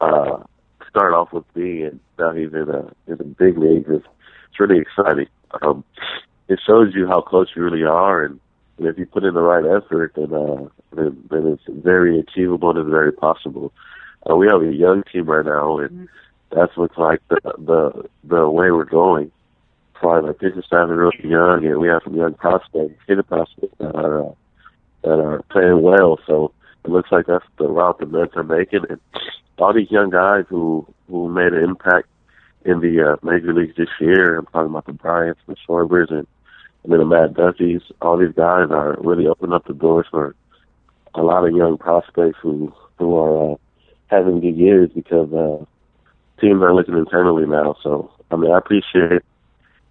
uh, 0.01 0.43
start 0.89 1.13
off 1.13 1.33
with 1.33 1.43
me 1.55 1.83
and 1.83 1.99
now 2.17 2.33
he's 2.33 2.53
in, 2.53 2.69
a, 2.69 2.91
in 3.07 3.17
the 3.17 3.23
big 3.23 3.57
leagues, 3.57 3.89
it's, 3.89 4.05
it's 4.49 4.59
really 4.59 4.79
exciting. 4.79 5.27
Um, 5.61 5.83
it 6.47 6.59
shows 6.65 6.93
you 6.95 7.07
how 7.07 7.21
close 7.21 7.49
you 7.55 7.63
really 7.63 7.83
are, 7.83 8.23
and, 8.23 8.39
and 8.77 8.87
if 8.87 8.97
you 8.97 9.05
put 9.05 9.23
in 9.23 9.33
the 9.33 9.41
right 9.41 9.65
effort, 9.65 10.13
then, 10.15 10.33
uh, 10.33 10.67
then, 10.95 11.23
then 11.29 11.47
it's 11.47 11.63
very 11.83 12.19
achievable 12.19 12.69
and 12.69 12.79
it's 12.79 12.89
very 12.89 13.11
possible. 13.11 13.73
Uh, 14.29 14.35
we 14.35 14.47
have 14.47 14.61
a 14.61 14.73
young 14.73 15.03
team 15.11 15.25
right 15.25 15.45
now, 15.45 15.79
and 15.79 15.89
mm-hmm. 15.89 16.05
that's 16.55 16.75
what's 16.77 16.97
like 16.97 17.21
the 17.27 17.39
the 17.57 18.09
the 18.23 18.49
way 18.49 18.71
we're 18.71 18.85
going. 18.85 19.31
Probably 19.93 20.29
our 20.29 20.33
pitching 20.33 20.63
staff 20.65 20.89
is 20.89 20.95
really 20.95 21.29
young, 21.29 21.65
and 21.65 21.79
we 21.79 21.89
have 21.89 22.01
some 22.05 22.15
young 22.15 22.33
prospects, 22.35 22.95
hitting 23.05 23.23
prospects 23.23 23.75
that 23.79 23.95
are 23.95 24.27
uh, 24.27 24.33
that 25.03 25.19
are 25.19 25.41
playing 25.51 25.81
well. 25.81 26.19
So 26.25 26.53
it 26.83 26.91
looks 26.91 27.11
like 27.11 27.27
that's 27.27 27.45
the 27.57 27.67
route 27.67 27.99
the 27.99 28.05
Mets 28.05 28.35
are 28.35 28.43
making, 28.43 28.85
and 28.89 28.99
all 29.57 29.73
these 29.73 29.91
young 29.91 30.09
guys 30.09 30.45
who 30.49 30.85
who 31.07 31.29
made 31.29 31.53
an 31.53 31.63
impact 31.63 32.07
in 32.65 32.79
the 32.79 33.13
uh, 33.13 33.15
major 33.23 33.53
leagues 33.53 33.75
this 33.75 33.89
year. 33.99 34.37
I'm 34.37 34.45
talking 34.47 34.69
about 34.69 34.85
the 34.85 34.93
Bryants, 34.93 35.41
the 35.47 35.55
Schwarbers, 35.67 36.09
and 36.09 36.27
and 36.83 36.91
then 36.91 36.99
the 36.99 37.05
Matt 37.05 37.33
Duffys. 37.33 37.81
All 38.01 38.17
these 38.17 38.35
guys 38.35 38.67
are 38.71 38.97
really 38.99 39.27
opening 39.27 39.53
up 39.53 39.65
the 39.65 39.73
doors 39.73 40.07
for 40.09 40.35
a 41.15 41.21
lot 41.21 41.47
of 41.47 41.55
young 41.55 41.77
prospects 41.77 42.39
who 42.41 42.73
who 42.97 43.15
are 43.15 43.53
uh, 43.53 43.55
having 44.07 44.39
good 44.39 44.57
years 44.57 44.89
because 44.93 45.31
uh, 45.33 45.63
teams 46.41 46.61
are 46.61 46.73
looking 46.73 46.97
internally 46.97 47.45
now. 47.45 47.75
So 47.83 48.11
I 48.31 48.35
mean, 48.35 48.51
I 48.51 48.57
appreciate 48.57 49.23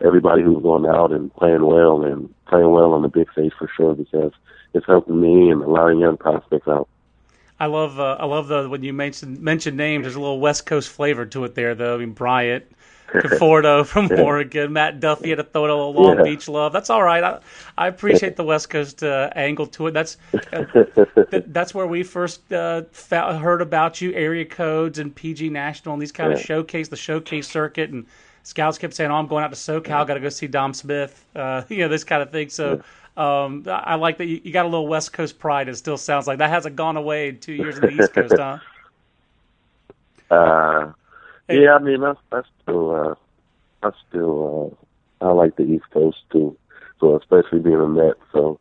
everybody 0.04 0.42
who's 0.42 0.62
going 0.62 0.86
out 0.86 1.12
and 1.12 1.34
playing 1.34 1.64
well 1.64 2.02
and 2.02 2.32
playing 2.46 2.70
well 2.70 2.92
on 2.92 3.02
the 3.02 3.08
big 3.08 3.30
stage 3.32 3.52
for 3.58 3.70
sure 3.76 3.94
because 3.94 4.32
it's 4.74 4.86
helping 4.86 5.20
me 5.20 5.50
and 5.50 5.62
a 5.62 5.68
lot 5.68 5.90
of 5.90 5.98
young 5.98 6.16
prospects 6.16 6.68
out. 6.68 6.88
I 7.60 7.66
love 7.66 8.00
uh, 8.00 8.16
I 8.18 8.24
love 8.26 8.48
the 8.48 8.68
when 8.68 8.82
you 8.82 8.92
mention 8.92 9.42
mention 9.42 9.76
names. 9.76 10.02
There's 10.02 10.16
a 10.16 10.20
little 10.20 10.40
West 10.40 10.66
Coast 10.66 10.88
flavor 10.88 11.24
to 11.26 11.44
it 11.44 11.54
there, 11.54 11.76
though. 11.76 11.94
I 11.94 11.98
mean, 11.98 12.10
Bryant, 12.10 12.64
Conforto 13.12 13.86
from 13.86 14.08
yeah. 14.08 14.20
Oregon, 14.20 14.72
Matt 14.72 14.98
Duffy 14.98 15.28
had 15.28 15.38
to 15.38 15.44
throw 15.44 15.66
it 15.66 15.70
a 15.70 15.74
little 15.76 15.92
Long 15.92 16.16
yeah. 16.16 16.24
Beach 16.24 16.48
love. 16.48 16.72
That's 16.72 16.90
all 16.90 17.02
right. 17.02 17.22
I, 17.22 17.38
I 17.78 17.86
appreciate 17.86 18.34
the 18.34 18.42
West 18.42 18.68
Coast 18.70 19.04
uh, 19.04 19.30
angle 19.36 19.66
to 19.68 19.86
it. 19.86 19.92
That's 19.92 20.16
uh, 20.52 20.64
th- 21.30 21.44
that's 21.46 21.72
where 21.72 21.86
we 21.86 22.02
first 22.02 22.52
uh, 22.52 22.82
fa- 22.90 23.38
heard 23.38 23.62
about 23.62 24.00
you, 24.00 24.12
area 24.12 24.44
codes 24.44 24.98
and 24.98 25.14
PG 25.14 25.50
National 25.50 25.92
and 25.92 26.02
these 26.02 26.10
kind 26.10 26.32
yeah. 26.32 26.38
of 26.38 26.44
showcase, 26.44 26.88
the 26.88 26.96
showcase 26.96 27.48
circuit, 27.48 27.90
and 27.90 28.06
scouts 28.42 28.78
kept 28.78 28.94
saying, 28.94 29.10
"Oh, 29.10 29.16
I'm 29.16 29.26
going 29.26 29.44
out 29.44 29.52
to 29.52 29.56
SoCal. 29.56 30.06
Got 30.06 30.14
to 30.14 30.20
go 30.20 30.28
see 30.28 30.46
Dom 30.46 30.74
Smith." 30.74 31.18
Uh, 31.34 31.64
you 31.70 31.78
know, 31.78 31.88
this 31.88 32.04
kind 32.04 32.22
of 32.22 32.30
thing. 32.30 32.48
So. 32.48 32.82
Um, 33.14 33.64
I 33.66 33.96
like 33.96 34.16
that 34.18 34.26
you, 34.26 34.40
you, 34.42 34.54
got 34.54 34.64
a 34.64 34.68
little 34.70 34.88
West 34.88 35.12
Coast 35.12 35.38
pride. 35.38 35.68
It 35.68 35.76
still 35.76 35.98
sounds 35.98 36.26
like 36.26 36.38
that 36.38 36.48
hasn't 36.48 36.76
gone 36.76 36.96
away 36.96 37.28
in 37.28 37.40
two 37.40 37.52
years 37.52 37.76
in 37.76 37.82
the 37.82 38.02
East 38.02 38.14
Coast, 38.14 38.34
huh? 38.38 38.58
Uh, 40.30 40.92
yeah, 41.50 41.74
I 41.74 41.78
mean 41.78 42.00
that's 42.00 42.18
that's 42.30 42.48
still 42.62 42.90
uh, 42.94 43.14
that's 43.82 43.96
still 44.08 44.78
uh, 45.20 45.26
I 45.26 45.32
like 45.32 45.56
the 45.56 45.64
East 45.64 45.84
Coast 45.90 46.18
too. 46.30 46.56
So 47.00 47.16
especially 47.18 47.58
being 47.58 47.76
a 47.76 47.86
Met, 47.86 48.14
so 48.32 48.58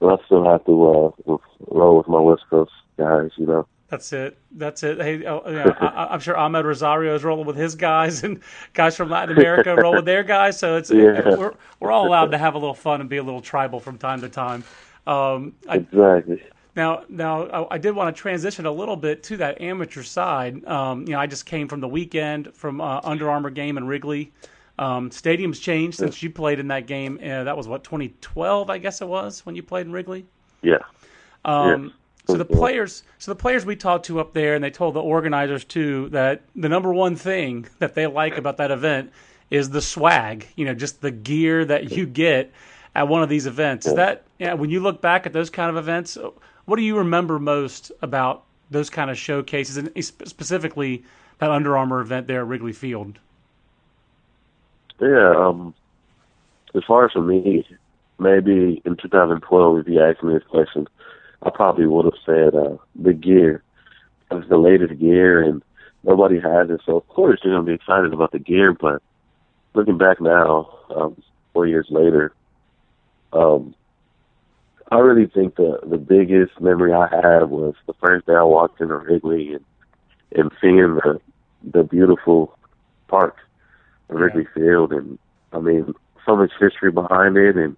I 0.00 0.16
still 0.26 0.44
have 0.44 0.64
to 0.66 1.12
uh, 1.26 1.36
roll 1.66 1.98
with 1.98 2.06
my 2.06 2.20
West 2.20 2.44
Coast 2.48 2.72
guys, 2.96 3.30
you 3.36 3.46
know. 3.46 3.66
That's 3.90 4.12
it. 4.12 4.38
That's 4.52 4.84
it. 4.84 5.00
Hey, 5.00 5.24
oh, 5.26 5.40
know, 5.40 5.74
I, 5.80 6.14
am 6.14 6.20
sure 6.20 6.36
Amed 6.36 6.64
Rosario 6.64 7.12
is 7.14 7.24
rolling 7.24 7.44
with 7.44 7.56
his 7.56 7.74
guys, 7.74 8.22
and 8.22 8.40
guys 8.72 8.96
from 8.96 9.10
Latin 9.10 9.36
America 9.36 9.74
roll 9.74 9.96
with 9.96 10.04
their 10.04 10.22
guys. 10.22 10.58
So 10.58 10.76
it's 10.76 10.90
yeah. 10.90 11.34
we're 11.36 11.54
we're 11.80 11.90
all 11.90 12.06
allowed 12.06 12.30
to 12.30 12.38
have 12.38 12.54
a 12.54 12.58
little 12.58 12.74
fun 12.74 13.00
and 13.00 13.10
be 13.10 13.16
a 13.16 13.22
little 13.22 13.40
tribal 13.40 13.80
from 13.80 13.98
time 13.98 14.20
to 14.20 14.28
time. 14.28 14.62
Um, 15.08 15.54
I, 15.68 15.76
exactly. 15.76 16.40
Now, 16.76 17.02
now 17.08 17.46
I, 17.46 17.74
I, 17.74 17.78
did 17.78 17.96
want 17.96 18.14
to 18.14 18.20
transition 18.20 18.64
a 18.64 18.70
little 18.70 18.96
bit 18.96 19.24
to 19.24 19.36
that 19.38 19.60
amateur 19.60 20.04
side. 20.04 20.64
Um, 20.66 21.00
you 21.00 21.12
know, 21.12 21.18
I 21.18 21.26
just 21.26 21.44
came 21.44 21.66
from 21.66 21.80
the 21.80 21.88
weekend 21.88 22.54
from 22.54 22.80
uh, 22.80 23.00
Under 23.02 23.28
Armour 23.28 23.50
game 23.50 23.76
in 23.76 23.88
Wrigley. 23.88 24.32
Um, 24.78 25.10
stadium's 25.10 25.58
changed 25.58 25.98
since 25.98 26.22
you 26.22 26.30
played 26.30 26.60
in 26.60 26.68
that 26.68 26.86
game. 26.86 27.18
Uh, 27.20 27.44
that 27.44 27.56
was 27.56 27.66
what 27.66 27.82
2012, 27.82 28.70
I 28.70 28.78
guess 28.78 29.02
it 29.02 29.08
was 29.08 29.44
when 29.44 29.56
you 29.56 29.62
played 29.62 29.86
in 29.86 29.92
Wrigley. 29.92 30.24
Yeah. 30.62 30.78
Um, 31.44 31.84
yeah. 31.84 31.90
So 32.26 32.36
the 32.36 32.44
players, 32.44 33.02
so 33.18 33.30
the 33.30 33.36
players 33.36 33.64
we 33.64 33.76
talked 33.76 34.06
to 34.06 34.20
up 34.20 34.34
there, 34.34 34.54
and 34.54 34.62
they 34.62 34.70
told 34.70 34.94
the 34.94 35.00
organizers 35.00 35.64
too 35.64 36.08
that 36.10 36.42
the 36.54 36.68
number 36.68 36.92
one 36.92 37.16
thing 37.16 37.66
that 37.78 37.94
they 37.94 38.06
like 38.06 38.36
about 38.38 38.58
that 38.58 38.70
event 38.70 39.10
is 39.50 39.70
the 39.70 39.82
swag. 39.82 40.46
You 40.54 40.64
know, 40.66 40.74
just 40.74 41.00
the 41.00 41.10
gear 41.10 41.64
that 41.64 41.90
you 41.90 42.06
get 42.06 42.52
at 42.94 43.08
one 43.08 43.22
of 43.22 43.28
these 43.28 43.46
events. 43.46 43.86
Is 43.86 43.94
that 43.94 44.24
yeah? 44.38 44.54
When 44.54 44.70
you 44.70 44.80
look 44.80 45.00
back 45.00 45.26
at 45.26 45.32
those 45.32 45.50
kind 45.50 45.70
of 45.70 45.76
events, 45.76 46.16
what 46.66 46.76
do 46.76 46.82
you 46.82 46.98
remember 46.98 47.38
most 47.38 47.90
about 48.02 48.44
those 48.70 48.90
kind 48.90 49.10
of 49.10 49.18
showcases, 49.18 49.76
and 49.76 49.90
specifically 50.04 51.04
that 51.38 51.50
Under 51.50 51.76
Armour 51.76 52.00
event 52.00 52.26
there 52.26 52.40
at 52.40 52.46
Wrigley 52.46 52.72
Field? 52.72 53.18
Yeah, 55.00 55.34
um, 55.36 55.74
as 56.74 56.84
far 56.86 57.06
as 57.06 57.12
for 57.12 57.22
me, 57.22 57.66
maybe 58.18 58.82
in 58.84 58.96
2012, 58.96 59.78
if 59.78 59.88
you 59.88 60.02
asked 60.02 60.22
me 60.22 60.34
this 60.34 60.44
question, 60.44 60.86
I 61.42 61.50
probably 61.50 61.86
would 61.86 62.04
have 62.04 62.14
said 62.24 62.54
uh, 62.54 62.76
the 62.94 63.12
gear. 63.12 63.62
It's 64.30 64.48
the 64.48 64.58
latest 64.58 64.98
gear, 65.00 65.42
and 65.42 65.62
nobody 66.04 66.38
has 66.40 66.70
it. 66.70 66.80
So 66.84 66.96
of 66.96 67.08
course 67.08 67.40
you're 67.42 67.54
gonna 67.54 67.66
be 67.66 67.74
excited 67.74 68.12
about 68.12 68.32
the 68.32 68.38
gear. 68.38 68.72
But 68.72 69.02
looking 69.74 69.98
back 69.98 70.20
now, 70.20 70.68
um, 70.94 71.20
four 71.52 71.66
years 71.66 71.86
later, 71.90 72.32
um, 73.32 73.74
I 74.90 74.98
really 74.98 75.26
think 75.26 75.56
the 75.56 75.78
the 75.82 75.98
biggest 75.98 76.60
memory 76.60 76.92
I 76.92 77.08
had 77.08 77.44
was 77.50 77.74
the 77.86 77.94
first 77.94 78.26
day 78.26 78.34
I 78.34 78.42
walked 78.42 78.80
into 78.80 78.96
Wrigley 78.96 79.54
and 79.54 79.64
and 80.32 80.50
seeing 80.60 80.96
the 80.96 81.20
the 81.62 81.82
beautiful 81.82 82.56
park, 83.08 83.36
Wrigley 84.08 84.46
yeah. 84.56 84.62
Field, 84.62 84.92
and 84.92 85.18
I 85.52 85.60
mean 85.60 85.94
so 86.26 86.36
much 86.36 86.52
history 86.60 86.92
behind 86.92 87.36
it, 87.36 87.56
and 87.56 87.76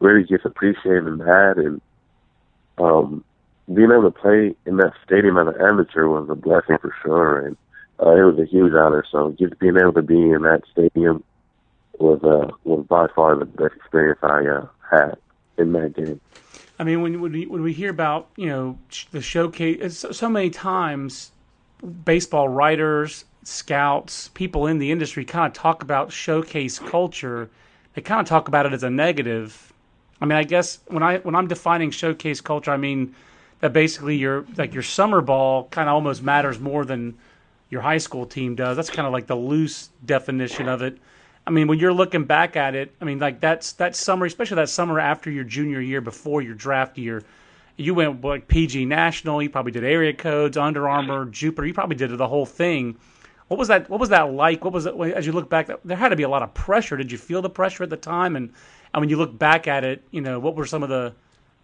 really 0.00 0.24
just 0.24 0.44
appreciating 0.44 1.18
that 1.18 1.54
and 1.56 1.80
um, 2.78 3.24
being 3.72 3.90
able 3.90 4.10
to 4.10 4.18
play 4.18 4.54
in 4.66 4.76
that 4.76 4.92
stadium 5.04 5.38
as 5.38 5.54
an 5.54 5.60
amateur 5.60 6.08
was 6.08 6.28
a 6.28 6.34
blessing 6.34 6.78
for 6.78 6.94
sure, 7.02 7.46
and 7.46 7.56
uh, 8.00 8.10
it 8.10 8.22
was 8.22 8.38
a 8.38 8.44
huge 8.44 8.72
honor. 8.74 9.04
So 9.10 9.34
just 9.38 9.58
being 9.58 9.76
able 9.76 9.92
to 9.94 10.02
be 10.02 10.20
in 10.20 10.42
that 10.42 10.62
stadium 10.70 11.22
was 11.98 12.22
uh, 12.24 12.52
was 12.64 12.84
by 12.86 13.06
far 13.14 13.36
the 13.36 13.44
best 13.44 13.74
experience 13.76 14.18
I 14.22 14.46
uh, 14.46 14.66
had 14.90 15.16
in 15.58 15.72
that 15.72 15.94
game. 15.94 16.20
I 16.78 16.84
mean, 16.84 17.02
when 17.02 17.20
when 17.20 17.32
we, 17.32 17.46
when 17.46 17.62
we 17.62 17.72
hear 17.72 17.90
about 17.90 18.28
you 18.36 18.46
know 18.46 18.78
the 19.12 19.20
showcase, 19.20 19.98
so, 19.98 20.12
so 20.12 20.28
many 20.28 20.50
times, 20.50 21.30
baseball 22.04 22.48
writers, 22.48 23.24
scouts, 23.44 24.28
people 24.28 24.66
in 24.66 24.78
the 24.78 24.90
industry 24.90 25.24
kind 25.24 25.46
of 25.46 25.52
talk 25.52 25.82
about 25.82 26.12
showcase 26.12 26.78
culture. 26.78 27.50
They 27.94 28.02
kind 28.02 28.20
of 28.20 28.26
talk 28.26 28.48
about 28.48 28.66
it 28.66 28.72
as 28.72 28.82
a 28.82 28.90
negative, 28.90 29.71
I 30.22 30.24
mean, 30.24 30.38
I 30.38 30.44
guess 30.44 30.78
when 30.86 31.02
I 31.02 31.18
when 31.18 31.34
I'm 31.34 31.48
defining 31.48 31.90
showcase 31.90 32.40
culture, 32.40 32.70
I 32.70 32.76
mean 32.76 33.16
that 33.58 33.72
basically 33.72 34.16
your 34.16 34.46
like 34.56 34.72
your 34.72 34.84
summer 34.84 35.20
ball 35.20 35.64
kind 35.64 35.88
of 35.88 35.94
almost 35.94 36.22
matters 36.22 36.60
more 36.60 36.84
than 36.84 37.18
your 37.70 37.80
high 37.80 37.98
school 37.98 38.24
team 38.24 38.54
does. 38.54 38.76
That's 38.76 38.88
kind 38.88 39.04
of 39.04 39.12
like 39.12 39.26
the 39.26 39.34
loose 39.34 39.90
definition 40.06 40.68
of 40.68 40.80
it. 40.80 40.98
I 41.44 41.50
mean, 41.50 41.66
when 41.66 41.80
you're 41.80 41.92
looking 41.92 42.22
back 42.22 42.54
at 42.54 42.76
it, 42.76 42.94
I 43.00 43.04
mean, 43.04 43.18
like 43.18 43.40
that's 43.40 43.72
that 43.74 43.96
summer, 43.96 44.24
especially 44.24 44.54
that 44.56 44.68
summer 44.68 45.00
after 45.00 45.28
your 45.28 45.42
junior 45.42 45.80
year, 45.80 46.00
before 46.00 46.40
your 46.40 46.54
draft 46.54 46.98
year, 46.98 47.24
you 47.76 47.92
went 47.92 48.22
like 48.22 48.46
PG 48.46 48.84
National. 48.84 49.42
You 49.42 49.50
probably 49.50 49.72
did 49.72 49.82
area 49.82 50.12
codes, 50.12 50.56
Under 50.56 50.88
Armour, 50.88 51.24
Jupiter. 51.26 51.66
You 51.66 51.74
probably 51.74 51.96
did 51.96 52.16
the 52.16 52.28
whole 52.28 52.46
thing. 52.46 52.96
What 53.48 53.58
was 53.58 53.66
that? 53.68 53.90
What 53.90 53.98
was 53.98 54.10
that 54.10 54.32
like? 54.32 54.62
What 54.62 54.72
was 54.72 54.86
it 54.86 54.94
as 54.94 55.26
you 55.26 55.32
look 55.32 55.50
back? 55.50 55.68
There 55.84 55.96
had 55.96 56.10
to 56.10 56.16
be 56.16 56.22
a 56.22 56.28
lot 56.28 56.44
of 56.44 56.54
pressure. 56.54 56.96
Did 56.96 57.10
you 57.10 57.18
feel 57.18 57.42
the 57.42 57.50
pressure 57.50 57.82
at 57.82 57.90
the 57.90 57.96
time? 57.96 58.36
And 58.36 58.52
and 58.94 59.00
when 59.00 59.08
you 59.08 59.16
look 59.16 59.36
back 59.38 59.66
at 59.66 59.84
it, 59.84 60.02
you 60.10 60.20
know 60.20 60.38
what 60.38 60.54
were 60.56 60.66
some 60.66 60.82
of 60.82 60.88
the 60.88 61.14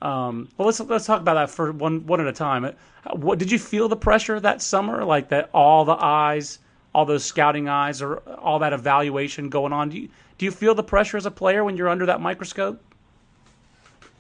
um, 0.01 0.49
well, 0.57 0.67
let's 0.67 0.81
let's 0.81 1.07
talk 1.07 1.21
about 1.21 1.35
that 1.35 1.51
for 1.51 1.73
one 1.73 2.07
one 2.07 2.21
at 2.21 2.27
a 2.27 2.33
time. 2.33 2.73
What 3.13 3.39
did 3.39 3.51
you 3.51 3.59
feel 3.59 3.89
the 3.89 3.97
pressure 3.97 4.39
that 4.39 4.63
summer, 4.63 5.05
like 5.05 5.29
that 5.31 5.51
all 5.53 5.85
the 5.85 5.97
eyes, 5.99 6.59
all 6.95 7.05
those 7.05 7.25
scouting 7.25 7.69
eyes, 7.69 8.01
or 8.01 8.19
all 8.39 8.61
that 8.61 8.73
evaluation 8.73 9.49
going 9.49 9.73
on? 9.73 9.89
Do 9.89 9.99
you 9.99 10.09
do 10.39 10.45
you 10.45 10.53
feel 10.53 10.75
the 10.75 10.85
pressure 10.85 11.17
as 11.17 11.27
a 11.27 11.31
player 11.31 11.65
when 11.65 11.77
you're 11.77 11.89
under 11.89 12.07
that 12.07 12.21
microscope? 12.21 12.81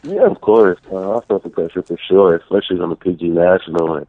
Yeah, 0.03 0.27
of 0.27 0.41
course. 0.41 0.79
Uh, 0.91 1.19
I 1.19 1.25
felt 1.27 1.45
the 1.45 1.51
pressure 1.51 1.83
for 1.83 1.99
sure, 2.09 2.37
especially 2.37 2.81
on 2.81 2.91
the 2.91 2.97
PG 2.97 3.29
National. 3.29 3.97
And 3.97 4.07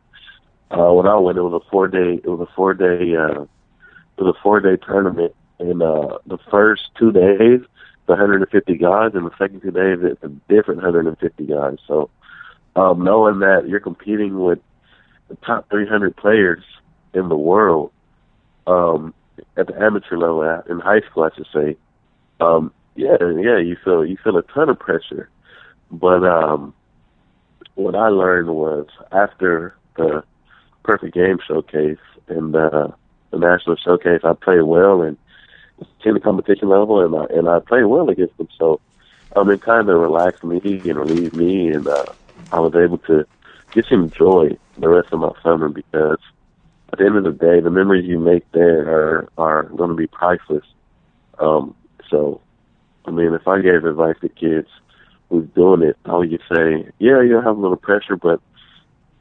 uh, 0.71 0.91
when 0.93 1.07
I 1.07 1.17
went, 1.17 1.37
it 1.37 1.41
was 1.41 1.61
a 1.65 1.69
four 1.69 1.87
day. 1.87 2.19
It 2.23 2.27
was 2.27 2.39
a 2.39 2.51
four 2.55 2.73
day. 2.73 3.15
Uh, 3.15 3.43
it 3.43 4.23
was 4.23 4.35
a 4.35 4.41
four 4.41 4.59
day 4.59 4.75
tournament, 4.75 5.35
and 5.59 5.83
uh, 5.83 6.17
the 6.25 6.39
first 6.49 6.89
two 6.97 7.11
days 7.11 7.61
150 8.09 8.77
guys, 8.77 9.11
and 9.13 9.25
the 9.25 9.37
second 9.37 9.61
two 9.61 9.71
days 9.71 9.99
it's 10.01 10.23
a 10.23 10.29
different 10.53 10.81
150 10.81 11.45
guys. 11.45 11.77
So 11.87 12.09
um, 12.75 13.03
knowing 13.03 13.39
that 13.39 13.67
you're 13.67 13.79
competing 13.79 14.39
with 14.39 14.59
the 15.27 15.35
top 15.37 15.69
300 15.69 16.15
players 16.15 16.63
in 17.13 17.29
the 17.29 17.37
world 17.37 17.91
um, 18.67 19.13
at 19.57 19.67
the 19.67 19.81
amateur 19.81 20.17
level, 20.17 20.63
in 20.69 20.79
high 20.79 21.01
school, 21.01 21.23
I 21.23 21.35
should 21.35 21.47
say, 21.53 21.77
um, 22.39 22.71
yeah, 22.95 23.17
yeah, 23.19 23.57
you 23.57 23.77
feel 23.83 24.05
you 24.05 24.17
feel 24.23 24.37
a 24.37 24.43
ton 24.43 24.69
of 24.69 24.79
pressure. 24.79 25.29
But 25.91 26.23
um, 26.23 26.73
what 27.75 27.95
I 27.95 28.09
learned 28.09 28.49
was 28.49 28.87
after 29.11 29.75
the 29.95 30.23
perfect 30.83 31.13
game 31.13 31.39
showcase 31.47 31.97
and 32.27 32.55
uh, 32.55 32.89
the 33.31 33.37
national 33.37 33.77
showcase, 33.77 34.21
I 34.23 34.33
played 34.33 34.63
well 34.63 35.01
and 35.01 35.17
to 36.03 36.13
the 36.13 36.19
competition 36.19 36.69
level, 36.69 37.03
and 37.03 37.15
I, 37.15 37.25
and 37.37 37.49
I 37.49 37.59
played 37.59 37.85
well 37.85 38.09
against 38.09 38.37
them. 38.37 38.47
So 38.57 38.79
um, 39.35 39.49
it 39.49 39.61
kind 39.61 39.89
of 39.89 39.99
relaxed 39.99 40.43
me 40.43 40.59
and 40.63 40.97
relieved 40.97 41.33
me, 41.33 41.69
and 41.69 41.87
uh, 41.87 42.05
I 42.51 42.59
was 42.59 42.73
able 42.75 42.97
to 42.99 43.25
just 43.73 43.91
enjoy 43.91 44.57
the 44.77 44.89
rest 44.89 45.09
of 45.11 45.19
my 45.19 45.31
summer 45.43 45.69
because 45.69 46.19
at 46.91 46.99
the 46.99 47.05
end 47.05 47.17
of 47.17 47.23
the 47.23 47.31
day, 47.31 47.59
the 47.59 47.69
memories 47.69 48.05
you 48.05 48.19
make 48.19 48.49
there 48.51 48.89
are 48.89 49.29
are 49.37 49.63
going 49.63 49.89
to 49.89 49.95
be 49.95 50.07
priceless. 50.07 50.65
Um, 51.37 51.75
so, 52.09 52.41
I 53.05 53.11
mean, 53.11 53.33
if 53.33 53.47
I 53.47 53.61
gave 53.61 53.85
advice 53.85 54.15
to 54.21 54.29
kids 54.29 54.67
who's 55.29 55.47
doing 55.55 55.83
it, 55.83 55.95
I 56.05 56.15
would 56.15 56.31
just 56.31 56.43
say, 56.49 56.89
yeah, 56.97 57.21
you'll 57.21 57.43
have 57.43 57.57
a 57.57 57.61
little 57.61 57.77
pressure, 57.77 58.15
but 58.15 58.41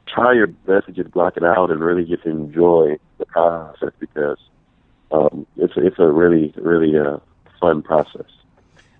try 0.07 0.33
your 0.33 0.47
best 0.47 0.87
to 0.87 0.91
just 0.91 1.11
block 1.11 1.37
it 1.37 1.43
out 1.43 1.69
and 1.69 1.81
really 1.81 2.03
just 2.03 2.25
enjoy 2.25 2.97
the 3.19 3.25
process 3.25 3.91
because 3.99 4.39
um, 5.11 5.45
it's 5.57 5.73
it's 5.75 5.99
a 5.99 6.07
really 6.07 6.53
really 6.57 6.97
uh, 6.97 7.17
fun 7.59 7.81
process. 7.81 8.25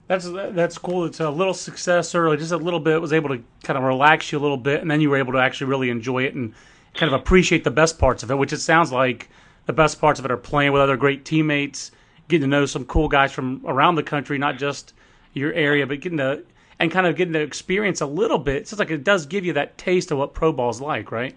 That's 0.07 0.27
that's 0.29 0.77
cool. 0.77 1.05
It's 1.05 1.19
a 1.19 1.29
little 1.29 1.53
success 1.53 2.15
early, 2.15 2.37
just 2.37 2.51
a 2.51 2.57
little 2.57 2.79
bit 2.79 2.99
was 2.99 3.13
able 3.13 3.29
to 3.29 3.43
kind 3.63 3.77
of 3.77 3.83
relax 3.83 4.31
you 4.31 4.39
a 4.39 4.41
little 4.41 4.57
bit, 4.57 4.81
and 4.81 4.89
then 4.89 5.01
you 5.01 5.09
were 5.09 5.17
able 5.17 5.33
to 5.33 5.39
actually 5.39 5.67
really 5.67 5.89
enjoy 5.89 6.23
it 6.23 6.33
and 6.33 6.53
kind 6.95 7.13
of 7.13 7.19
appreciate 7.19 7.63
the 7.63 7.71
best 7.71 7.99
parts 7.99 8.23
of 8.23 8.31
it. 8.31 8.35
Which 8.35 8.51
it 8.51 8.59
sounds 8.59 8.91
like 8.91 9.29
the 9.67 9.73
best 9.73 10.01
parts 10.01 10.19
of 10.19 10.25
it 10.25 10.31
are 10.31 10.37
playing 10.37 10.71
with 10.71 10.81
other 10.81 10.97
great 10.97 11.25
teammates, 11.25 11.91
getting 12.27 12.41
to 12.41 12.47
know 12.47 12.65
some 12.65 12.85
cool 12.85 13.07
guys 13.07 13.31
from 13.31 13.61
around 13.67 13.95
the 13.95 14.03
country, 14.03 14.39
not 14.39 14.57
just 14.57 14.93
your 15.33 15.53
area, 15.53 15.85
but 15.85 15.99
getting 15.99 16.17
to 16.17 16.43
and 16.79 16.91
kind 16.91 17.05
of 17.05 17.15
getting 17.15 17.33
to 17.33 17.41
experience 17.41 18.01
a 18.01 18.05
little 18.07 18.39
bit. 18.39 18.55
It 18.55 18.67
sounds 18.67 18.79
like 18.79 18.89
it 18.89 19.03
does 19.03 19.25
give 19.27 19.45
you 19.45 19.53
that 19.53 19.77
taste 19.77 20.11
of 20.11 20.17
what 20.17 20.33
pro 20.33 20.51
ball's 20.51 20.81
like, 20.81 21.11
right? 21.11 21.35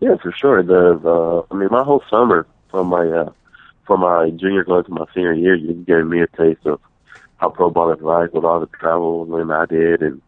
Yeah, 0.00 0.16
for 0.22 0.30
sure. 0.30 0.62
The, 0.62 1.00
the 1.02 1.42
I 1.50 1.58
mean, 1.58 1.68
my 1.72 1.82
whole 1.82 2.04
summer 2.08 2.46
from 2.70 2.88
my 2.88 3.06
uh, 3.06 3.30
from 3.86 4.00
my 4.00 4.30
junior 4.30 4.64
going 4.64 4.84
to 4.84 4.90
my 4.90 5.06
senior 5.14 5.32
year, 5.32 5.54
you 5.54 5.72
gave 5.74 6.06
me 6.06 6.20
a 6.20 6.26
taste 6.26 6.66
of 6.66 6.80
how 7.38 7.50
pro 7.50 7.70
ball 7.70 7.92
is 7.92 8.00
like 8.00 8.32
with 8.32 8.44
all 8.44 8.60
the 8.60 8.66
travel 8.66 9.36
and 9.36 9.52
I 9.52 9.66
did, 9.66 10.02
and 10.02 10.20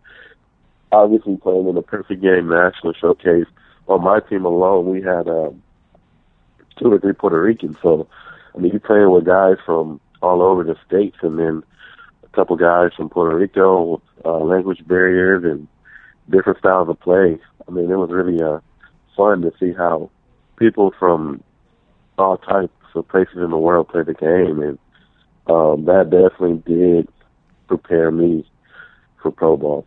obviously 0.92 1.37
playing 1.37 1.68
in 1.68 1.75
the 1.75 1.83
perfect 1.83 2.23
game 2.23 2.49
national 2.49 2.92
showcase. 2.95 3.47
On 3.88 4.02
my 4.02 4.21
team 4.21 4.45
alone, 4.45 4.90
we 4.90 5.02
had 5.02 5.28
um, 5.28 5.62
two 6.78 6.92
or 6.92 6.99
three 6.99 7.14
Puerto 7.14 7.40
Ricans. 7.40 7.76
So, 7.83 8.07
I 8.54 8.59
mean, 8.59 8.73
you're 8.73 8.80
playing 8.80 9.11
with 9.11 9.25
guys 9.25 9.57
from 9.64 10.00
all 10.21 10.42
over 10.42 10.62
the 10.62 10.76
states, 10.87 11.16
and 11.23 11.38
then 11.38 11.62
a 12.23 12.37
couple 12.37 12.57
guys 12.57 12.90
from 12.97 13.09
Puerto 13.09 13.37
Rico 13.37 13.83
with 13.83 14.02
uh, 14.25 14.38
language 14.38 14.87
barriers 14.87 15.45
and 15.45 15.66
different 16.28 16.59
styles 16.59 16.88
of 16.88 17.00
play. 17.00 17.38
I 17.66 17.71
mean, 17.71 17.90
it 17.90 17.97
was 17.97 18.11
really 18.11 18.42
uh, 18.42 18.61
fun 19.16 19.42
to 19.42 19.52
see 19.59 19.73
how 19.73 20.11
people 20.59 20.92
from 20.99 21.42
all 22.19 22.37
types 22.39 22.73
of 22.95 23.09
places 23.09 23.37
in 23.37 23.51
the 23.51 23.59
world 23.59 23.89
play 23.89 24.03
the 24.03 24.15
game, 24.15 24.63
and 24.63 24.79
um, 25.47 25.85
that 25.87 26.11
definitely 26.11 26.63
did 26.67 27.09
prepare 27.67 28.11
me 28.11 28.51
for 29.23 29.31
pro 29.31 29.57
ball. 29.57 29.87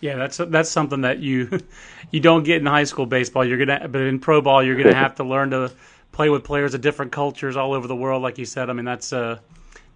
Yeah, 0.00 0.16
that's 0.16 0.36
that's 0.36 0.70
something 0.70 1.02
that 1.02 1.18
you 1.18 1.60
you 2.10 2.20
don't 2.20 2.44
get 2.44 2.60
in 2.60 2.66
high 2.66 2.84
school 2.84 3.06
baseball. 3.06 3.44
You're 3.44 3.58
gonna, 3.58 3.88
but 3.88 4.00
in 4.00 4.18
pro 4.18 4.40
ball, 4.40 4.62
you're 4.62 4.76
gonna 4.76 4.94
have 5.06 5.16
to 5.16 5.24
learn 5.24 5.50
to 5.50 5.72
play 6.12 6.30
with 6.30 6.44
players 6.44 6.74
of 6.74 6.80
different 6.80 7.12
cultures 7.12 7.56
all 7.56 7.72
over 7.72 7.86
the 7.86 7.96
world. 7.96 8.22
Like 8.22 8.38
you 8.38 8.44
said, 8.44 8.70
I 8.70 8.72
mean 8.72 8.84
that's 8.84 9.12
uh 9.12 9.38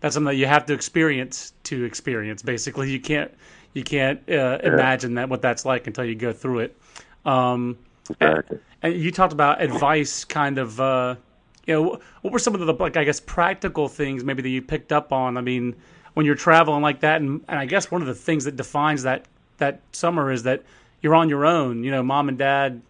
that's 0.00 0.14
something 0.14 0.32
that 0.32 0.36
you 0.36 0.46
have 0.46 0.66
to 0.66 0.74
experience 0.74 1.52
to 1.64 1.84
experience. 1.84 2.42
Basically, 2.42 2.90
you 2.90 3.00
can't 3.00 3.32
you 3.72 3.82
can't 3.82 4.20
uh, 4.28 4.58
imagine 4.62 5.14
that 5.14 5.28
what 5.28 5.40
that's 5.40 5.64
like 5.64 5.86
until 5.86 6.04
you 6.04 6.14
go 6.14 6.32
through 6.32 6.60
it. 6.60 6.78
Um, 7.24 7.78
Exactly. 8.10 8.58
and, 8.82 8.94
and 8.94 9.02
you 9.02 9.10
talked 9.12 9.32
about 9.32 9.62
advice, 9.62 10.24
kind 10.24 10.58
of. 10.58 10.80
Uh, 10.80 11.16
you 11.66 11.74
know, 11.74 12.00
what 12.22 12.32
were 12.32 12.38
some 12.38 12.54
of 12.54 12.60
the 12.60 12.72
like 12.72 12.96
I 12.96 13.04
guess 13.04 13.20
practical 13.20 13.88
things 13.88 14.24
maybe 14.24 14.42
that 14.42 14.48
you 14.48 14.62
picked 14.62 14.92
up 14.92 15.12
on? 15.12 15.36
I 15.36 15.40
mean, 15.40 15.76
when 16.14 16.26
you're 16.26 16.34
traveling 16.34 16.82
like 16.82 17.00
that, 17.00 17.20
and, 17.20 17.42
and 17.48 17.58
I 17.58 17.66
guess 17.66 17.90
one 17.90 18.00
of 18.00 18.08
the 18.08 18.14
things 18.14 18.44
that 18.44 18.56
defines 18.56 19.02
that 19.04 19.26
that 19.58 19.80
summer 19.92 20.30
is 20.30 20.42
that 20.42 20.62
you're 21.00 21.14
on 21.14 21.28
your 21.28 21.46
own. 21.46 21.84
You 21.84 21.90
know, 21.90 22.02
mom 22.02 22.28
and 22.28 22.38
dad 22.38 22.82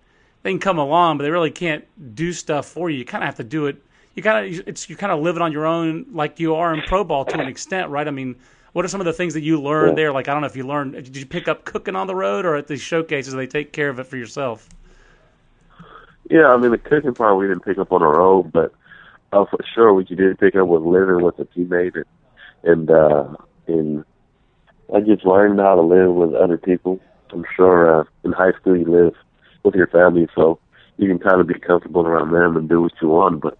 they 0.43 0.51
can 0.51 0.59
come 0.59 0.79
along, 0.79 1.19
but 1.19 1.25
they 1.25 1.31
really 1.31 1.51
can't 1.51 1.85
do 2.15 2.33
stuff 2.33 2.67
for 2.67 2.91
you. 2.91 2.99
You 2.99 3.05
kind 3.05 3.23
of 3.23 3.27
have 3.27 3.37
to 3.37 3.45
do 3.45 3.67
it. 3.67 3.83
You 4.15 4.23
kind 4.23 4.47
of 4.59 4.69
it's 4.69 4.89
you're 4.89 4.99
kind 4.99 5.13
of 5.13 5.21
living 5.21 5.43
on 5.43 5.53
your 5.53 5.67
own, 5.67 6.07
like 6.13 6.39
you 6.41 6.55
are 6.55 6.75
in 6.75 6.83
pro 6.83 7.05
ball 7.05 7.25
to 7.25 7.41
an 7.41 7.49
extent, 7.49 7.91
right? 7.91 8.07
I 8.07 8.11
mean, 8.11 8.37
what 8.73 8.85
are 8.85 8.89
some 8.89 9.01
of 9.01 9.05
the 9.07 9.13
things 9.13 9.35
that 9.35 9.43
you 9.43 9.61
learned 9.61 9.97
there? 9.97 10.13
Like 10.13 10.29
I 10.29 10.33
don't 10.33 10.43
know 10.43 10.49
if 10.49 10.57
you 10.57 10.67
learned. 10.67 10.93
Did 10.93 11.17
you 11.17 11.27
pick 11.27 11.49
up 11.49 11.65
cooking 11.65 11.97
on 11.97 12.07
the 12.07 12.15
road, 12.15 12.45
or 12.45 12.57
at 12.57 12.67
these 12.67 12.81
showcases 12.81 13.35
they 13.35 13.47
take 13.47 13.73
care 13.73 13.89
of 13.89 13.99
it 13.99 14.05
for 14.05 14.17
yourself? 14.17 14.69
Yeah, 16.31 16.47
I 16.49 16.57
mean 16.57 16.71
the 16.71 16.79
cooking 16.79 17.15
part 17.15 17.37
we 17.37 17.47
didn't 17.47 17.65
pick 17.65 17.79
up 17.79 17.93
on 17.93 18.01
the 18.01 18.07
road, 18.07 18.53
but 18.53 18.73
uh, 19.33 19.45
for 19.47 19.59
sure 19.75 19.93
what 19.93 20.11
you 20.11 20.17
did 20.17 20.39
pick 20.39 20.55
up 20.55 20.67
was 20.67 20.83
living 20.83 21.25
with 21.25 21.39
a 21.39 21.45
teammate 21.45 21.95
and 21.95 22.05
and 22.65 22.91
uh, 22.91 23.35
and 23.67 24.05
I 24.95 25.01
just 25.01 25.25
learned 25.25 25.59
how 25.61 25.75
to 25.75 25.83
live 25.83 26.13
with 26.13 26.35
other 26.35 26.59
people. 26.59 27.01
I'm 27.33 27.45
sure 27.57 28.01
uh, 28.01 28.05
in 28.25 28.33
high 28.33 28.53
school 28.53 28.77
you 28.77 28.85
live 28.85 29.15
with 29.65 29.75
your 29.75 29.87
family, 29.87 30.29
so 30.35 30.59
you 30.99 31.09
can 31.09 31.19
kind 31.19 31.41
of 31.41 31.47
be 31.47 31.59
comfortable 31.59 32.07
around 32.07 32.33
them 32.33 32.57
and 32.57 32.69
do 32.69 32.83
what 32.83 32.93
you 33.01 33.09
want. 33.09 33.41
But 33.41 33.59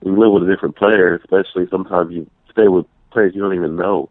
when 0.00 0.14
you 0.14 0.20
live 0.20 0.32
with 0.32 0.48
a 0.48 0.52
different 0.52 0.76
player, 0.76 1.14
especially 1.14 1.66
sometimes 1.70 2.12
you 2.12 2.28
stay 2.50 2.68
with 2.68 2.86
players 3.12 3.34
you 3.34 3.42
don't 3.42 3.54
even 3.54 3.76
know. 3.76 4.10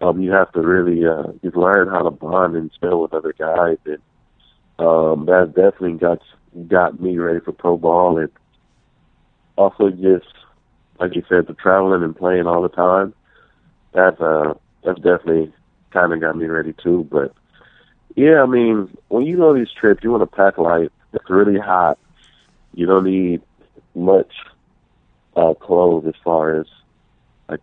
Um, 0.00 0.20
you 0.20 0.32
have 0.32 0.50
to 0.52 0.60
really 0.60 1.06
uh, 1.06 1.32
just 1.44 1.56
learn 1.56 1.88
how 1.88 2.02
to 2.02 2.10
bond 2.10 2.56
and 2.56 2.70
spend 2.74 3.00
with 3.00 3.14
other 3.14 3.32
guys, 3.38 3.78
and 3.86 3.98
um, 4.78 5.26
that 5.26 5.52
definitely 5.54 5.98
got 5.98 6.20
got 6.68 7.00
me 7.00 7.18
ready 7.18 7.40
for 7.40 7.52
pro 7.52 7.76
ball, 7.76 8.18
and 8.18 8.30
also 9.56 9.90
just 9.90 10.26
like 10.98 11.16
you 11.16 11.24
said, 11.28 11.46
the 11.46 11.54
traveling 11.54 12.02
and 12.02 12.16
playing 12.16 12.46
all 12.46 12.62
the 12.62 12.68
time. 12.68 13.14
That 13.92 14.20
uh, 14.20 14.54
that's 14.84 15.00
definitely 15.00 15.52
kind 15.90 16.12
of 16.12 16.20
got 16.20 16.36
me 16.36 16.46
ready 16.46 16.74
too. 16.82 17.06
But 17.10 17.34
yeah, 18.14 18.42
I 18.42 18.46
mean, 18.46 18.96
when 19.08 19.26
you 19.26 19.36
go 19.36 19.54
these 19.54 19.70
trips, 19.70 20.02
you 20.04 20.10
want 20.10 20.22
to 20.22 20.36
pack 20.36 20.58
light. 20.58 20.92
It's 21.12 21.28
really 21.28 21.58
hot. 21.58 21.98
You 22.74 22.86
don't 22.86 23.04
need 23.04 23.42
much 23.94 24.32
uh, 25.36 25.54
clothes 25.54 26.06
as 26.06 26.14
far 26.22 26.58
as 26.58 26.66
like 27.48 27.60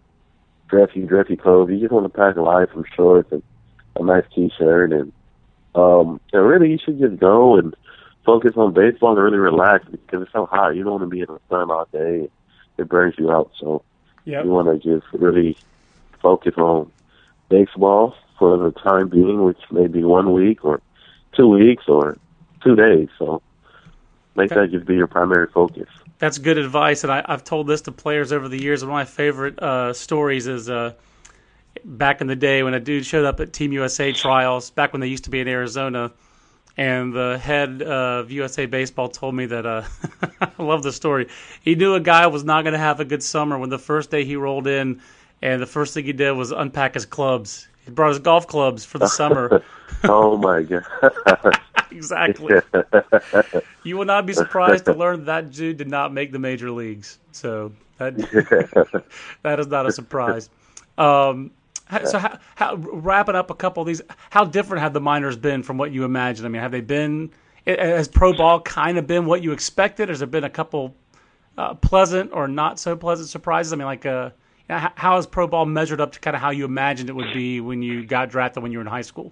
dressy, 0.68 1.02
dressy 1.02 1.36
clothes. 1.36 1.72
You 1.72 1.80
just 1.80 1.92
want 1.92 2.12
to 2.12 2.18
pack 2.18 2.36
light, 2.36 2.68
some 2.74 2.86
shorts 2.96 3.32
and 3.32 3.42
a 3.96 4.04
nice 4.04 4.26
t-shirt, 4.34 4.92
and 4.92 5.12
um, 5.76 6.20
and 6.34 6.46
really 6.46 6.72
you 6.72 6.78
should 6.84 7.00
just 7.00 7.18
go 7.20 7.56
and 7.58 7.76
focus 8.26 8.54
on 8.56 8.74
baseball 8.74 9.12
and 9.16 9.24
really 9.24 9.38
relax 9.38 9.86
because 9.90 10.24
it's 10.24 10.32
so 10.34 10.46
hot. 10.46 10.76
You 10.76 10.84
don't 10.84 11.00
want 11.00 11.04
to 11.04 11.08
be 11.08 11.22
in 11.22 11.28
the 11.28 11.40
sun 11.50 11.72
all 11.72 11.88
day. 11.92 12.30
It 12.78 12.90
burns 12.90 13.16
you 13.18 13.32
out. 13.32 13.52
So 13.60 13.84
Yep. 14.26 14.46
you 14.46 14.52
want 14.52 14.68
to 14.68 14.78
just 14.78 15.08
really 15.14 15.58
focus 16.22 16.54
on 16.58 16.92
baseball 17.50 18.16
for 18.38 18.58
the 18.58 18.72
time 18.72 19.10
being, 19.10 19.44
which 19.44 19.60
may 19.72 19.88
be 19.88 20.04
one 20.04 20.34
week 20.34 20.64
or 20.64 20.82
two 21.36 21.48
weeks 21.48 21.84
or 21.88 22.18
two 22.64 22.76
days. 22.76 23.08
So 23.18 23.42
make 24.36 24.52
Okay. 24.52 24.62
that 24.62 24.72
just 24.72 24.86
be 24.86 24.96
your 24.96 25.08
primary 25.08 25.48
focus. 25.54 25.88
That's 26.20 26.38
good 26.38 26.58
advice, 26.58 27.04
and 27.04 27.12
I, 27.14 27.24
I've 27.26 27.44
told 27.46 27.68
this 27.68 27.82
to 27.82 27.92
players 27.94 28.32
over 28.34 28.50
the 28.50 28.62
years. 28.62 28.84
One 28.84 28.90
of 28.92 28.94
my 28.94 29.06
favorite 29.06 29.58
uh, 29.62 29.94
stories 29.94 30.48
is 30.48 30.70
uh, 30.70 30.94
back 31.84 32.22
in 32.22 32.28
the 32.28 32.36
day 32.36 32.64
when 32.64 32.74
a 32.74 32.80
dude 32.80 33.06
showed 33.06 33.26
up 33.26 33.40
at 33.40 33.54
Team 33.54 33.72
USA 33.74 34.12
trials, 34.12 34.70
back 34.70 34.94
when 34.94 35.00
they 35.00 35.08
used 35.08 35.26
to 35.26 35.30
be 35.30 35.40
in 35.40 35.48
Arizona, 35.48 36.12
and 36.78 37.14
the 37.14 37.38
head 37.38 37.82
of 37.82 38.32
USA 38.32 38.66
Baseball 38.66 39.10
told 39.10 39.36
me 39.36 39.46
that 39.48 39.66
uh, 39.66 39.84
I 40.42 40.64
love 40.64 40.84
the 40.84 40.94
story. 40.94 41.28
He 41.62 41.76
knew 41.76 41.96
a 41.96 42.00
guy 42.00 42.28
was 42.28 42.44
not 42.44 42.64
going 42.64 42.74
to 42.74 42.80
have 42.80 43.00
a 43.00 43.06
good 43.06 43.22
summer 43.22 43.58
when 43.58 43.70
the 43.70 43.80
first 43.80 44.12
day 44.12 44.24
he 44.24 44.36
rolled 44.36 44.68
in, 44.68 45.02
and 45.42 45.62
the 45.62 45.66
first 45.66 45.94
thing 45.94 46.06
he 46.06 46.14
did 46.14 46.32
was 46.32 46.52
unpack 46.52 46.94
his 46.94 47.06
clubs. 47.06 47.68
He 47.86 47.92
brought 47.92 48.10
his 48.10 48.20
golf 48.20 48.48
clubs 48.48 48.86
for 48.86 48.98
the 48.98 49.08
summer. 49.08 49.64
oh 50.04 50.38
my 50.38 50.62
god! 50.64 51.60
exactly. 51.92 52.62
You 53.84 53.98
will 53.98 54.06
not 54.06 54.26
be 54.26 54.34
surprised 54.34 54.86
to 54.86 54.94
learn 54.94 55.26
that 55.26 55.52
dude 55.52 55.78
did 55.78 55.90
not 55.90 56.14
make 56.14 56.32
the 56.32 56.40
major 56.40 56.72
leagues. 56.72 57.20
So 57.32 57.72
that 57.98 58.16
that 59.44 59.60
is 59.60 59.68
not 59.68 59.86
a 59.86 59.92
surprise. 59.92 60.50
Um, 60.98 61.52
so, 62.06 62.20
how, 62.20 62.40
how, 62.56 62.76
wrapping 62.76 63.36
up 63.36 63.50
a 63.50 63.56
couple 63.56 63.82
of 63.82 63.88
these, 63.88 64.02
how 64.30 64.46
different 64.46 64.82
have 64.84 64.94
the 64.94 65.02
minors 65.02 65.36
been 65.36 65.64
from 65.64 65.78
what 65.78 65.92
you 65.92 66.04
imagined? 66.04 66.46
I 66.46 66.50
mean, 66.50 66.62
have 66.62 66.72
they 66.72 66.82
been? 66.82 67.32
Has 67.66 68.08
pro 68.08 68.34
ball 68.34 68.62
kind 68.62 68.98
of 68.98 69.06
been 69.06 69.26
what 69.26 69.44
you 69.44 69.52
expected? 69.52 70.10
Has 70.10 70.20
there 70.20 70.28
been 70.28 70.44
a 70.44 70.50
couple 70.50 70.96
uh, 71.58 71.74
pleasant 71.76 72.32
or 72.34 72.48
not 72.48 72.80
so 72.80 72.96
pleasant 72.96 73.30
surprises? 73.30 73.74
I 73.74 73.76
mean, 73.76 73.86
like, 73.86 74.06
uh, 74.06 74.32
how, 74.70 75.16
has 75.16 75.28
pro 75.28 75.48
ball 75.48 75.66
measured 75.66 76.00
up 76.00 76.12
to 76.14 76.20
kind 76.20 76.36
of 76.36 76.42
how 76.42 76.52
you 76.52 76.66
imagined 76.66 77.10
it 77.10 77.14
would 77.14 77.34
be 77.34 77.60
when 77.60 77.82
you 77.82 78.06
got 78.06 78.30
drafted 78.30 78.64
when 78.64 78.72
you 78.72 78.78
were 78.78 78.84
in 78.84 78.88
high 78.88 79.02
school? 79.02 79.32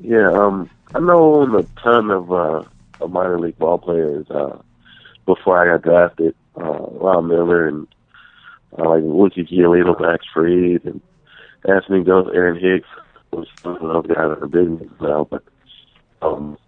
Yeah, 0.00 0.30
um, 0.32 0.70
I 0.94 1.00
know 1.00 1.42
a 1.56 1.62
ton 1.80 2.10
of 2.10 2.30
uh, 2.30 2.62
of 3.00 3.10
minor 3.10 3.38
league 3.38 3.58
ball 3.58 3.78
players 3.78 4.28
uh, 4.30 4.58
before 5.26 5.58
I 5.58 5.76
got 5.76 5.82
drafted. 5.82 6.34
Uh, 6.56 6.86
Ron 6.90 7.28
Miller 7.28 7.68
and 7.68 7.86
uh, 8.76 8.88
like 8.88 9.02
Wookie 9.02 9.48
Giolito, 9.48 9.98
Max 10.00 10.24
Fried, 10.32 10.84
and 10.84 11.00
Anthony 11.68 12.04
Ghost, 12.04 12.30
Aaron 12.34 12.60
Hicks, 12.60 12.88
some 13.62 13.76
of 13.76 13.80
those 13.80 14.06
guys 14.06 14.38
are 14.40 14.46
big 14.46 15.00
now. 15.00 15.26
But 15.30 15.42
um, 16.22 16.58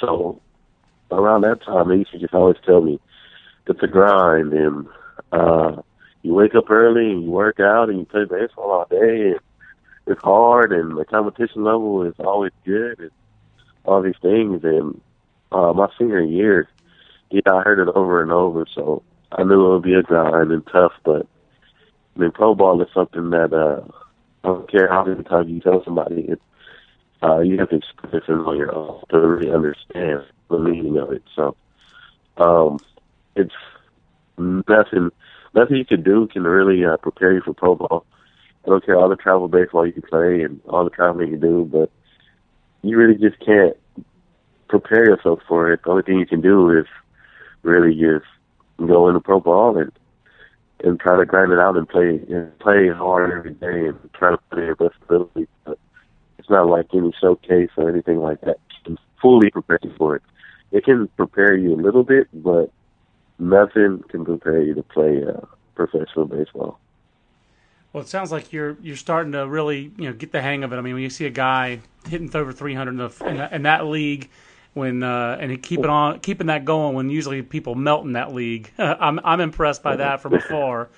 so 0.00 0.40
around 1.10 1.42
that 1.42 1.62
time, 1.62 1.88
they 1.88 1.96
used 1.96 2.12
to 2.12 2.18
just 2.18 2.34
always 2.34 2.56
tell 2.64 2.80
me 2.80 3.00
it's 3.66 3.82
a 3.82 3.86
grind, 3.86 4.52
and 4.52 4.86
uh, 5.30 5.80
you 6.22 6.34
wake 6.34 6.54
up 6.54 6.70
early 6.70 7.10
and 7.10 7.24
you 7.24 7.30
work 7.30 7.60
out 7.60 7.88
and 7.88 7.98
you 7.98 8.04
play 8.04 8.24
baseball 8.24 8.70
all 8.70 8.86
day. 8.90 9.30
And, 9.30 9.40
it's 10.06 10.22
hard 10.22 10.72
and 10.72 10.96
the 10.96 11.04
competition 11.04 11.64
level 11.64 12.02
is 12.02 12.14
always 12.18 12.52
good 12.64 12.98
and 12.98 13.10
all 13.84 14.02
these 14.02 14.18
things 14.20 14.62
and 14.64 15.00
uh 15.52 15.72
my 15.72 15.88
senior 15.98 16.20
year 16.20 16.68
yeah 17.30 17.40
I 17.46 17.62
heard 17.62 17.78
it 17.78 17.92
over 17.94 18.22
and 18.22 18.32
over 18.32 18.66
so 18.74 19.02
I 19.38 19.44
knew 19.44 19.66
it 19.66 19.74
would 19.74 19.82
be 19.82 19.94
a 19.94 20.02
grind 20.02 20.52
and 20.52 20.66
tough 20.66 20.92
but 21.04 21.26
I 22.16 22.20
mean 22.20 22.30
pro 22.32 22.54
ball 22.54 22.80
is 22.82 22.88
something 22.94 23.30
that 23.30 23.52
uh 23.52 23.82
I 24.44 24.48
don't 24.48 24.70
care 24.70 24.88
how 24.88 25.04
many 25.04 25.22
times 25.22 25.50
you 25.50 25.60
tell 25.60 25.82
somebody 25.84 26.22
it 26.22 26.40
uh 27.22 27.40
you 27.40 27.58
have 27.58 27.70
to 27.70 27.76
experience 27.76 28.26
it 28.28 28.32
on 28.32 28.56
your 28.56 28.74
own 28.74 29.02
to 29.10 29.18
really 29.18 29.52
understand 29.52 30.24
the 30.50 30.58
meaning 30.58 30.98
of 30.98 31.12
it 31.12 31.22
so 31.34 31.56
um 32.36 32.78
it's 33.36 33.54
nothing 34.38 35.10
nothing 35.54 35.76
you 35.76 35.84
can 35.84 36.02
do 36.02 36.26
can 36.26 36.44
really 36.44 36.84
uh, 36.84 36.96
prepare 36.98 37.32
you 37.32 37.42
for 37.42 37.54
pro 37.54 37.74
ball 37.74 38.04
I 38.64 38.70
don't 38.70 38.84
care 38.84 38.96
all 38.96 39.08
the 39.08 39.16
travel 39.16 39.48
baseball 39.48 39.86
you 39.86 39.92
can 39.92 40.02
play 40.02 40.42
and 40.42 40.60
all 40.68 40.84
the 40.84 40.90
traveling 40.90 41.30
you 41.30 41.36
do, 41.36 41.68
but 41.70 41.90
you 42.82 42.96
really 42.96 43.16
just 43.18 43.38
can't 43.44 43.76
prepare 44.68 45.04
yourself 45.04 45.40
for 45.48 45.72
it. 45.72 45.80
The 45.82 45.90
only 45.90 46.02
thing 46.02 46.18
you 46.18 46.26
can 46.26 46.40
do 46.40 46.70
is 46.70 46.86
really 47.62 47.94
just 47.94 48.24
go 48.86 49.08
into 49.08 49.20
pro 49.20 49.40
ball 49.40 49.76
and 49.76 49.92
and 50.84 50.98
try 50.98 51.16
to 51.16 51.24
grind 51.24 51.52
it 51.52 51.58
out 51.58 51.76
and 51.76 51.88
play 51.88 52.20
and 52.28 52.58
play 52.58 52.88
hard 52.88 53.32
every 53.32 53.54
day 53.54 53.88
and 53.88 53.98
try 54.14 54.30
to 54.32 54.38
play 54.50 54.64
your 54.64 54.76
best 54.76 54.94
ability. 55.02 55.46
But 55.64 55.78
it's 56.38 56.50
not 56.50 56.66
like 56.66 56.86
any 56.92 57.12
showcase 57.20 57.70
or 57.76 57.88
anything 57.88 58.18
like 58.18 58.40
that 58.40 58.58
can 58.84 58.98
fully 59.20 59.50
prepare 59.50 59.78
you 59.82 59.92
for 59.96 60.16
it. 60.16 60.22
It 60.72 60.84
can 60.84 61.08
prepare 61.16 61.56
you 61.56 61.74
a 61.74 61.80
little 61.80 62.02
bit, 62.02 62.28
but 62.32 62.72
nothing 63.38 64.02
can 64.08 64.24
prepare 64.24 64.62
you 64.62 64.74
to 64.74 64.82
play 64.82 65.22
uh, 65.24 65.44
professional 65.74 66.26
baseball. 66.26 66.78
Well, 67.92 68.02
it 68.02 68.08
sounds 68.08 68.32
like 68.32 68.52
you're 68.52 68.76
you're 68.82 68.96
starting 68.96 69.32
to 69.32 69.46
really 69.46 69.92
you 69.98 70.04
know 70.04 70.14
get 70.14 70.32
the 70.32 70.40
hang 70.40 70.64
of 70.64 70.72
it. 70.72 70.76
I 70.76 70.80
mean, 70.80 70.94
when 70.94 71.02
you 71.02 71.10
see 71.10 71.26
a 71.26 71.30
guy 71.30 71.80
hitting 72.08 72.34
over 72.34 72.52
300 72.52 72.90
in, 72.90 72.96
the, 72.96 73.26
in, 73.26 73.36
that, 73.36 73.52
in 73.52 73.62
that 73.62 73.86
league, 73.86 74.30
when 74.74 75.02
uh, 75.02 75.36
and 75.40 75.50
he 75.50 75.56
keep 75.58 75.80
it 75.80 75.90
on 75.90 76.20
keeping 76.20 76.46
that 76.46 76.64
going 76.64 76.94
when 76.94 77.10
usually 77.10 77.42
people 77.42 77.74
melt 77.74 78.04
in 78.04 78.12
that 78.12 78.32
league, 78.32 78.72
I'm 78.78 79.20
I'm 79.24 79.40
impressed 79.40 79.82
by 79.82 79.96
that 79.96 80.20
from 80.20 80.34
afar. 80.34 80.88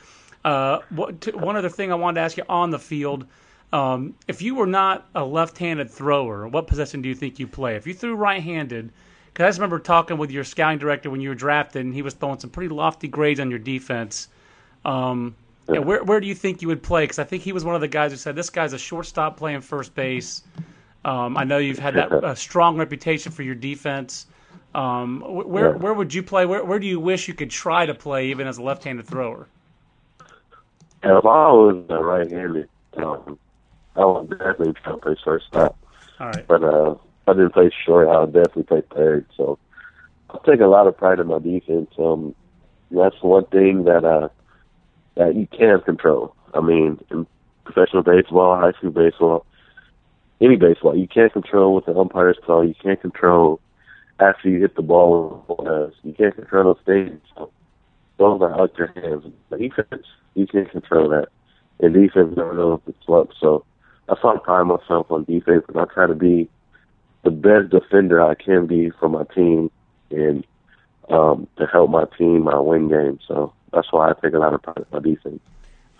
Uh, 0.44 0.80
what, 0.90 1.20
t- 1.20 1.30
one 1.32 1.56
other 1.56 1.70
thing 1.70 1.90
I 1.90 1.94
wanted 1.94 2.16
to 2.16 2.24
ask 2.24 2.36
you 2.36 2.44
on 2.48 2.70
the 2.70 2.78
field. 2.78 3.26
Um, 3.72 4.14
if 4.28 4.42
you 4.42 4.54
were 4.54 4.66
not 4.66 5.08
a 5.14 5.24
left-handed 5.24 5.90
thrower, 5.90 6.46
what 6.46 6.66
position 6.66 7.02
do 7.02 7.08
you 7.08 7.14
think 7.14 7.38
you 7.38 7.46
play? 7.48 7.74
If 7.76 7.86
you 7.86 7.94
threw 7.94 8.14
right-handed, 8.14 8.92
because 9.32 9.44
I 9.44 9.48
just 9.48 9.58
remember 9.58 9.80
talking 9.80 10.16
with 10.18 10.30
your 10.30 10.44
scouting 10.44 10.78
director 10.78 11.10
when 11.10 11.20
you 11.20 11.30
were 11.30 11.34
drafted, 11.34 11.84
and 11.84 11.92
he 11.94 12.02
was 12.02 12.14
throwing 12.14 12.38
some 12.38 12.50
pretty 12.50 12.68
lofty 12.72 13.08
grades 13.08 13.40
on 13.40 13.50
your 13.50 13.58
defense. 13.58 14.28
Um, 14.84 15.34
Yeah, 15.68 15.78
where 15.78 16.04
where 16.04 16.20
do 16.20 16.26
you 16.26 16.34
think 16.34 16.60
you 16.62 16.68
would 16.68 16.82
play? 16.82 17.04
Because 17.04 17.18
I 17.18 17.24
think 17.24 17.42
he 17.42 17.52
was 17.52 17.64
one 17.64 17.74
of 17.74 17.80
the 17.80 17.88
guys 17.88 18.12
who 18.12 18.18
said 18.18 18.36
this 18.36 18.50
guy's 18.50 18.74
a 18.74 18.78
shortstop 18.78 19.38
playing 19.38 19.62
first 19.62 19.94
base. 19.94 20.42
Um, 21.04 21.36
I 21.36 21.44
know 21.44 21.58
you've 21.58 21.78
had 21.78 21.96
that 21.96 22.14
uh, 22.22 22.34
strong 22.34 22.76
reputation 22.76 23.32
for 23.32 23.42
your 23.42 23.54
defense. 23.54 24.26
Um, 24.74 25.20
where 25.22 25.70
Yeah. 25.70 25.78
where 25.78 25.94
would 25.94 26.12
you 26.14 26.22
play? 26.22 26.46
Where 26.46 26.64
where 26.64 26.78
do 26.78 26.86
you 26.86 27.00
wish 27.00 27.28
you 27.28 27.34
could 27.34 27.50
try 27.50 27.86
to 27.86 27.94
play, 27.94 28.28
even 28.28 28.46
as 28.46 28.58
a 28.58 28.62
left-handed 28.62 29.06
thrower? 29.06 29.48
And 31.02 31.12
if 31.18 31.24
I 31.24 31.52
was 31.52 31.84
uh, 31.90 32.02
right-handed, 32.02 32.68
um, 32.96 33.38
I 33.96 34.04
would 34.04 34.30
definitely 34.30 34.74
try 34.82 34.92
to 34.92 34.98
play 34.98 35.16
shortstop. 35.24 35.76
All 36.20 36.28
right. 36.28 36.46
But 36.48 36.62
uh, 36.64 36.92
if 36.92 37.28
I 37.28 37.32
didn't 37.34 37.54
play 37.54 37.70
short, 37.86 38.08
I 38.08 38.20
would 38.20 38.32
definitely 38.32 38.64
play 38.64 38.82
third. 38.94 39.26
So 39.36 39.58
I 40.30 40.38
take 40.46 40.60
a 40.60 40.66
lot 40.66 40.86
of 40.86 40.96
pride 40.96 41.20
in 41.20 41.28
my 41.28 41.38
defense. 41.38 41.90
Um, 41.98 42.34
that's 42.90 43.16
one 43.22 43.46
thing 43.46 43.84
that 43.84 44.04
uh, 44.04 44.28
that 45.16 45.36
you 45.36 45.46
can't 45.48 45.84
control. 45.84 46.34
I 46.54 46.60
mean, 46.60 46.98
in 47.10 47.26
professional 47.64 48.02
baseball, 48.02 48.56
high 48.56 48.72
school 48.72 48.90
baseball, 48.90 49.46
any 50.40 50.56
baseball, 50.56 50.96
you 50.96 51.08
can't 51.08 51.32
control 51.32 51.74
what 51.74 51.86
the 51.86 51.96
umpires 51.96 52.38
call. 52.44 52.64
You 52.64 52.74
can't 52.74 53.00
control 53.00 53.60
after 54.18 54.48
you 54.48 54.60
hit 54.60 54.76
the 54.76 54.82
ball. 54.82 55.92
You 56.02 56.12
can't 56.12 56.34
control 56.34 56.74
those 56.74 56.84
things. 56.84 57.20
Those 58.16 58.40
are 58.42 58.60
out 58.60 58.76
your 58.78 58.92
hands. 58.94 59.24
Defense, 59.50 60.06
you 60.34 60.46
can't 60.46 60.70
control 60.70 61.08
that. 61.10 61.28
And 61.80 61.94
defense 61.94 62.36
never 62.36 62.54
knows 62.54 62.80
the 62.86 62.94
slump. 63.04 63.30
So 63.40 63.64
I 64.08 64.14
pride 64.14 64.64
myself 64.64 65.10
on 65.10 65.24
defense, 65.24 65.64
and 65.68 65.78
I 65.78 65.84
try 65.86 66.06
to 66.06 66.14
be 66.14 66.48
the 67.22 67.30
best 67.30 67.70
defender 67.70 68.22
I 68.22 68.34
can 68.34 68.66
be 68.66 68.90
for 68.90 69.08
my 69.08 69.24
team 69.34 69.70
and 70.10 70.46
um, 71.08 71.48
to 71.58 71.66
help 71.66 71.90
my 71.90 72.04
team 72.16 72.48
uh, 72.48 72.60
win 72.62 72.88
games. 72.88 73.22
So 73.26 73.52
that's 73.72 73.92
why 73.92 74.10
I 74.10 74.12
take 74.14 74.34
a 74.34 74.38
lot 74.38 74.54
of 74.54 74.62
pride 74.62 74.78
in 74.78 74.86
my 74.92 75.00
defense. 75.00 75.40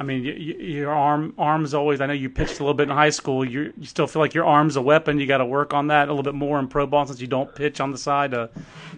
I 0.05 0.07
mean, 0.07 0.25
y 0.25 0.55
y 0.59 0.65
your 0.65 0.93
arm 0.93 1.33
arms 1.39 1.73
always. 1.73 2.03
I 2.03 2.07
know 2.07 2.13
you 2.13 2.29
pitched 2.29 2.61
a 2.61 2.63
little 2.63 2.75
bit 2.75 2.91
in 2.91 2.95
high 2.95 3.11
school. 3.11 3.43
You 3.45 3.73
you 3.79 3.87
still 3.87 4.07
feel 4.07 4.21
like 4.21 4.35
your 4.35 4.45
arm's 4.45 4.77
a 4.77 4.83
weapon. 4.83 5.19
You 5.19 5.27
got 5.27 5.39
to 5.39 5.47
work 5.47 5.73
on 5.73 5.87
that 5.87 6.09
a 6.09 6.13
little 6.13 6.23
bit 6.23 6.35
more 6.35 6.59
in 6.59 6.69
pro 6.69 6.87
ball 6.87 7.07
since 7.07 7.21
you 7.21 7.27
don't 7.27 7.55
pitch 7.55 7.81
on 7.81 7.91
the 7.91 7.99
side. 7.99 8.33
to 8.33 8.51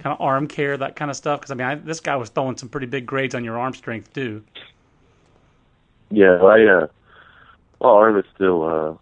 kind 0.02 0.12
of 0.12 0.20
arm 0.20 0.48
care, 0.48 0.76
that 0.76 0.96
kind 0.96 1.10
of 1.10 1.16
stuff. 1.16 1.40
Because 1.40 1.52
I 1.52 1.54
mean, 1.54 1.66
I, 1.66 1.74
this 1.76 2.00
guy 2.00 2.16
was 2.16 2.28
throwing 2.30 2.56
some 2.56 2.68
pretty 2.68 2.86
big 2.86 3.06
grades 3.06 3.34
on 3.34 3.44
your 3.44 3.56
arm 3.58 3.72
strength 3.74 4.12
too. 4.12 4.42
Yeah, 6.10 6.42
I 6.42 6.64
uh, 6.66 6.86
my 7.80 7.88
arm 7.88 8.18
is 8.18 8.24
still 8.34 8.62
uh, 8.64 8.94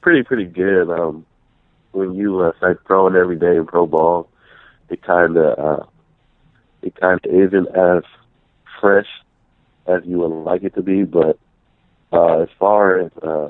pretty 0.00 0.22
pretty 0.22 0.44
good. 0.44 0.90
Um, 0.90 1.26
when 1.92 2.14
you 2.14 2.40
uh, 2.40 2.52
start 2.58 2.82
throwing 2.86 3.16
every 3.16 3.36
day 3.36 3.56
in 3.56 3.66
pro 3.66 3.86
ball, 3.86 4.28
it 4.90 5.02
kind 5.02 5.36
of 5.36 5.58
uh, 5.58 5.84
it 6.82 6.94
kind 7.00 7.20
of 7.24 7.32
isn't 7.32 7.68
as 7.74 8.04
fresh 8.80 9.08
as 9.88 10.02
you 10.04 10.18
would 10.18 10.44
like 10.44 10.62
it 10.62 10.74
to 10.74 10.82
be. 10.82 11.02
But 11.02 11.38
uh, 12.12 12.40
as 12.40 12.48
far 12.58 13.00
as 13.00 13.12
uh, 13.22 13.48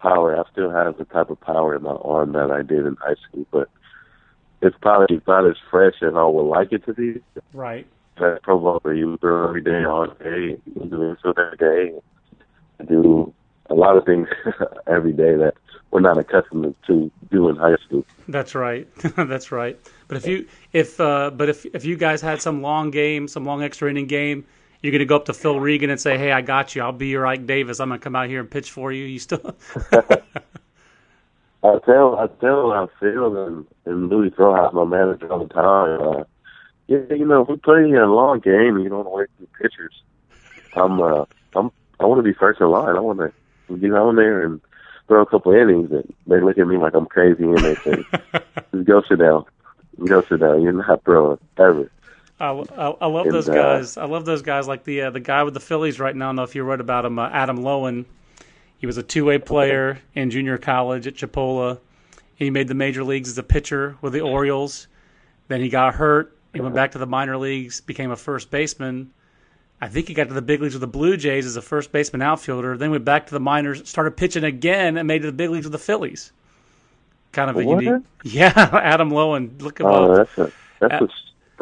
power, 0.00 0.38
I 0.38 0.50
still 0.50 0.70
have 0.70 0.98
the 0.98 1.04
type 1.04 1.30
of 1.30 1.40
power 1.40 1.76
in 1.76 1.82
my 1.82 1.90
arm 1.90 2.32
that 2.32 2.50
I 2.50 2.62
did 2.62 2.86
in 2.86 2.96
high 2.96 3.16
school, 3.28 3.46
but 3.50 3.68
it's 4.60 4.76
probably 4.80 5.20
not 5.26 5.46
as 5.46 5.56
fresh 5.70 5.94
as 6.02 6.14
I 6.14 6.24
would 6.24 6.42
like 6.42 6.72
it 6.72 6.84
to 6.86 6.94
be. 6.94 7.20
Right. 7.52 7.86
That 8.18 8.42
pro 8.42 8.78
where 8.78 8.94
you 8.94 9.16
throw 9.18 9.48
every 9.48 9.62
day, 9.62 9.84
all 9.84 10.06
day, 10.06 10.58
you 10.66 10.86
do 10.88 11.16
this 11.24 11.34
every 11.36 11.56
day, 11.56 11.98
do 12.86 13.32
a 13.70 13.74
lot 13.74 13.96
of 13.96 14.04
things 14.04 14.28
every 14.86 15.12
day 15.12 15.34
that 15.36 15.54
we're 15.90 16.00
not 16.00 16.18
accustomed 16.18 16.74
to 16.86 17.10
do 17.30 17.48
in 17.48 17.56
high 17.56 17.76
school. 17.86 18.04
That's 18.28 18.54
right. 18.54 18.88
That's 19.16 19.50
right. 19.50 19.78
But 20.08 20.18
if 20.18 20.26
you 20.26 20.46
if 20.72 21.00
uh, 21.00 21.30
but 21.30 21.48
if 21.48 21.64
if 21.66 21.84
you 21.84 21.96
guys 21.96 22.20
had 22.20 22.42
some 22.42 22.62
long 22.62 22.90
game, 22.90 23.28
some 23.28 23.44
long 23.44 23.62
extra 23.62 23.90
inning 23.90 24.06
game, 24.06 24.44
you're 24.82 24.92
gonna 24.92 25.04
go 25.04 25.16
up 25.16 25.24
to 25.26 25.32
Phil 25.32 25.60
Regan 25.60 25.90
and 25.90 26.00
say, 26.00 26.18
"Hey, 26.18 26.32
I 26.32 26.40
got 26.40 26.74
you. 26.74 26.82
I'll 26.82 26.92
be 26.92 27.08
your 27.08 27.26
Ike 27.26 27.46
Davis. 27.46 27.80
I'm 27.80 27.88
gonna 27.88 28.00
come 28.00 28.16
out 28.16 28.28
here 28.28 28.40
and 28.40 28.50
pitch 28.50 28.70
for 28.70 28.92
you." 28.92 29.04
You 29.04 29.18
still 29.18 29.56
I 31.64 31.78
tell 31.86 32.16
I 32.16 32.26
tell 32.40 32.72
uh, 32.72 32.86
Phil 32.98 33.46
and, 33.46 33.66
and 33.86 34.08
Luis 34.08 34.32
Rojas, 34.36 34.74
my 34.74 34.84
manager, 34.84 35.32
all 35.32 35.46
the 35.46 35.54
time. 35.54 36.00
Uh, 36.02 36.24
yeah, 36.88 37.14
you 37.14 37.24
know, 37.24 37.42
if 37.42 37.48
we 37.48 37.56
play 37.56 37.92
a 37.92 38.06
long 38.06 38.40
game 38.40 38.78
you 38.78 38.88
don't 38.88 39.04
want 39.04 39.06
to 39.06 39.10
wait 39.10 39.28
for 39.38 39.62
pitchers, 39.62 40.02
I'm 40.74 41.00
uh, 41.00 41.24
I'm 41.54 41.70
I 42.00 42.06
want 42.06 42.18
to 42.18 42.24
be 42.24 42.34
first 42.34 42.60
in 42.60 42.68
line. 42.68 42.96
I 42.96 43.00
want 43.00 43.20
to 43.20 43.78
get 43.78 43.92
on 43.92 44.16
there 44.16 44.42
and 44.44 44.60
throw 45.06 45.22
a 45.22 45.26
couple 45.26 45.52
innings, 45.52 45.92
and 45.92 46.12
they 46.26 46.40
look 46.40 46.58
at 46.58 46.66
me 46.66 46.76
like 46.76 46.94
I'm 46.94 47.06
crazy, 47.06 47.44
and 47.44 47.58
they 47.58 47.76
say, 47.76 48.04
"Just 48.74 48.84
go 48.84 49.02
sit 49.08 49.20
down, 49.20 49.44
go 50.04 50.22
sit 50.22 50.40
down. 50.40 50.62
You're 50.62 50.72
not 50.72 51.04
throwing 51.04 51.38
ever." 51.58 51.88
I, 52.42 52.50
I, 52.76 52.90
I 53.02 53.06
love 53.06 53.26
And, 53.26 53.34
those 53.34 53.48
uh, 53.48 53.54
guys. 53.54 53.96
I 53.96 54.04
love 54.04 54.24
those 54.24 54.42
guys 54.42 54.66
like 54.68 54.84
the 54.84 55.02
uh, 55.02 55.10
the 55.10 55.20
guy 55.20 55.42
with 55.44 55.54
the 55.54 55.60
Phillies 55.60 56.00
right 56.00 56.14
now. 56.14 56.26
I 56.26 56.28
don't 56.28 56.36
know 56.36 56.42
if 56.42 56.54
you 56.54 56.64
read 56.64 56.80
about 56.80 57.04
him, 57.04 57.18
uh, 57.18 57.28
Adam 57.28 57.58
Loewen. 57.58 58.04
He 58.78 58.86
was 58.86 58.98
a 58.98 59.02
two 59.02 59.24
way 59.24 59.38
player 59.38 60.00
in 60.14 60.30
junior 60.30 60.58
college 60.58 61.06
at 61.06 61.14
Chipola. 61.14 61.78
He 62.34 62.50
made 62.50 62.66
the 62.68 62.74
major 62.74 63.04
leagues 63.04 63.28
as 63.28 63.38
a 63.38 63.42
pitcher 63.44 63.96
with 64.00 64.12
the 64.12 64.20
Orioles. 64.22 64.88
Then 65.48 65.60
he 65.60 65.68
got 65.68 65.94
hurt. 65.94 66.36
He 66.52 66.60
went 66.60 66.74
back 66.74 66.92
to 66.92 66.98
the 66.98 67.06
minor 67.06 67.36
leagues, 67.38 67.80
became 67.80 68.10
a 68.10 68.16
first 68.16 68.50
baseman. 68.50 69.12
I 69.80 69.88
think 69.88 70.08
he 70.08 70.14
got 70.14 70.28
to 70.28 70.34
the 70.34 70.42
big 70.42 70.60
leagues 70.60 70.74
with 70.74 70.80
the 70.80 70.86
Blue 70.86 71.16
Jays 71.16 71.46
as 71.46 71.56
a 71.56 71.62
first 71.62 71.92
baseman 71.92 72.22
outfielder. 72.22 72.76
Then 72.76 72.90
went 72.90 73.04
back 73.04 73.26
to 73.26 73.32
the 73.32 73.40
minors, 73.40 73.88
started 73.88 74.16
pitching 74.16 74.44
again, 74.44 74.96
and 74.96 75.06
made 75.08 75.16
it 75.16 75.20
to 75.22 75.26
the 75.28 75.32
big 75.36 75.50
leagues 75.50 75.64
with 75.66 75.72
the 75.72 75.78
Phillies. 75.78 76.32
Kind 77.32 77.50
of 77.50 77.56
a 77.56 77.64
What? 77.64 77.82
unique. 77.82 78.02
Yeah, 78.24 78.52
Adam 78.72 79.10
Loewen. 79.10 79.60
Look 79.62 79.80
him 79.80 79.86
Oh, 79.86 80.12
up. 80.12 80.28
that's 80.36 80.38
a 80.38 80.52
that's 80.80 81.02
Uh, 81.02 81.04
a 81.04 81.08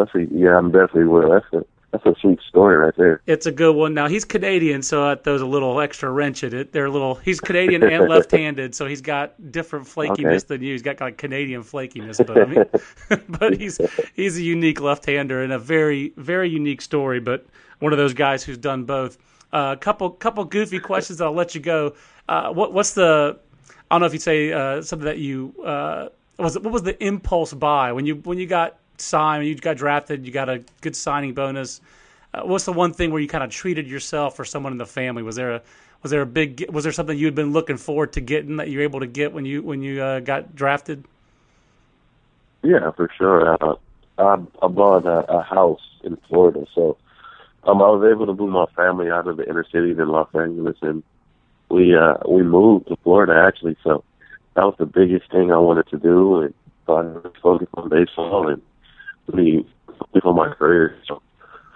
that's 0.04 0.14
a 0.14 0.26
yeah. 0.34 0.56
I'm 0.58 0.70
definitely 0.70 1.04
will. 1.04 1.30
That's 1.30 1.46
a 1.52 1.64
that's 1.92 2.06
a 2.06 2.14
sweet 2.20 2.38
story 2.48 2.76
right 2.76 2.94
there. 2.96 3.20
It's 3.26 3.46
a 3.46 3.52
good 3.52 3.74
one. 3.74 3.94
Now 3.94 4.06
he's 4.08 4.24
Canadian, 4.24 4.82
so 4.82 5.08
that 5.08 5.24
throws 5.24 5.40
a 5.42 5.46
little 5.46 5.80
extra 5.80 6.08
wrench 6.10 6.44
at 6.44 6.54
it. 6.54 6.72
They're 6.72 6.84
a 6.86 6.90
little. 6.90 7.16
He's 7.16 7.40
Canadian 7.40 7.82
and 7.82 8.08
left-handed, 8.14 8.74
so 8.76 8.86
he's 8.86 9.00
got 9.00 9.50
different 9.50 9.86
flakiness 9.86 10.18
Okay. 10.20 10.38
than 10.46 10.62
you. 10.62 10.72
He's 10.72 10.82
got 10.82 11.00
like 11.00 11.16
Canadian 11.18 11.62
flakiness, 11.62 12.24
but 12.24 12.38
I 12.40 12.44
mean, 12.44 12.64
but 13.40 13.56
he's 13.56 13.80
he's 14.14 14.36
a 14.38 14.42
unique 14.42 14.80
left-hander 14.80 15.42
and 15.42 15.52
a 15.52 15.58
very 15.58 16.12
very 16.16 16.48
unique 16.48 16.80
story. 16.82 17.18
But 17.20 17.46
one 17.80 17.92
of 17.92 17.98
those 17.98 18.14
guys 18.14 18.44
who's 18.44 18.58
done 18.58 18.84
both. 18.84 19.18
A 19.52 19.56
uh, 19.56 19.76
couple 19.76 20.10
couple 20.10 20.44
goofy 20.44 20.78
questions. 20.78 21.18
That 21.18 21.24
I'll 21.24 21.32
let 21.32 21.56
you 21.56 21.60
go. 21.60 21.94
Uh, 22.28 22.52
what 22.52 22.72
what's 22.72 22.94
the? 22.94 23.36
I 23.90 23.94
don't 23.94 24.00
know 24.02 24.06
if 24.06 24.12
you'd 24.12 24.22
say 24.22 24.52
uh, 24.52 24.80
something 24.80 25.06
that 25.06 25.18
you 25.18 25.52
uh, 25.64 26.10
was. 26.38 26.54
it- 26.54 26.62
What 26.62 26.72
was 26.72 26.84
the 26.84 26.96
impulse 27.04 27.52
buy 27.52 27.90
when 27.90 28.06
you 28.06 28.14
when 28.14 28.38
you 28.38 28.46
got 28.46 28.78
When 29.12 29.42
you 29.42 29.54
got 29.54 29.76
drafted, 29.76 30.26
you 30.26 30.32
got 30.32 30.48
a 30.48 30.62
good 30.80 30.96
signing 30.96 31.34
bonus. 31.34 31.80
Uh, 32.32 32.42
what's 32.42 32.64
the 32.64 32.72
one 32.72 32.92
thing 32.92 33.10
where 33.10 33.20
you 33.20 33.28
kind 33.28 33.42
of 33.42 33.50
treated 33.50 33.86
yourself 33.88 34.38
or 34.38 34.44
someone 34.44 34.72
in 34.72 34.78
the 34.78 34.86
family? 34.86 35.22
Was 35.22 35.36
there 35.36 35.52
a 35.52 35.62
was 36.02 36.10
there 36.10 36.22
a 36.22 36.26
big 36.26 36.66
was 36.70 36.84
there 36.84 36.92
something 36.92 37.16
you 37.18 37.26
had 37.26 37.34
been 37.34 37.52
looking 37.52 37.76
forward 37.76 38.12
to 38.14 38.20
getting 38.20 38.56
that 38.56 38.68
you 38.68 38.78
were 38.78 38.84
able 38.84 39.00
to 39.00 39.06
get 39.06 39.32
when 39.32 39.44
you 39.44 39.62
when 39.62 39.82
you 39.82 40.02
uh, 40.02 40.20
got 40.20 40.54
drafted? 40.54 41.04
Yeah, 42.62 42.90
for 42.92 43.10
sure. 43.16 43.56
Uh, 43.60 43.74
I 44.18 44.36
I 44.62 44.68
bought 44.68 45.06
a, 45.06 45.30
a 45.30 45.42
house 45.42 45.82
in 46.04 46.16
Florida, 46.28 46.66
so 46.74 46.96
um, 47.64 47.82
I 47.82 47.88
was 47.90 48.08
able 48.10 48.26
to 48.26 48.34
move 48.34 48.50
my 48.50 48.66
family 48.76 49.10
out 49.10 49.26
of 49.26 49.36
the 49.36 49.48
inner 49.48 49.64
cities 49.64 49.98
in 49.98 50.08
Los 50.08 50.28
Angeles, 50.34 50.76
and 50.82 51.02
we 51.68 51.96
uh 51.96 52.14
we 52.28 52.42
moved 52.42 52.88
to 52.88 52.96
Florida 53.02 53.44
actually. 53.46 53.76
So 53.82 54.04
that 54.54 54.64
was 54.64 54.74
the 54.78 54.86
biggest 54.86 55.30
thing 55.30 55.52
I 55.52 55.58
wanted 55.58 55.88
to 55.88 55.98
do, 55.98 56.40
and 56.40 56.54
so 56.86 56.94
was 56.94 57.32
focused 57.42 57.70
on 57.74 57.88
baseball 57.88 58.48
and 58.48 58.62
really 59.28 59.66
on 60.24 60.36
my 60.36 60.52
career. 60.54 60.98
So 61.06 61.22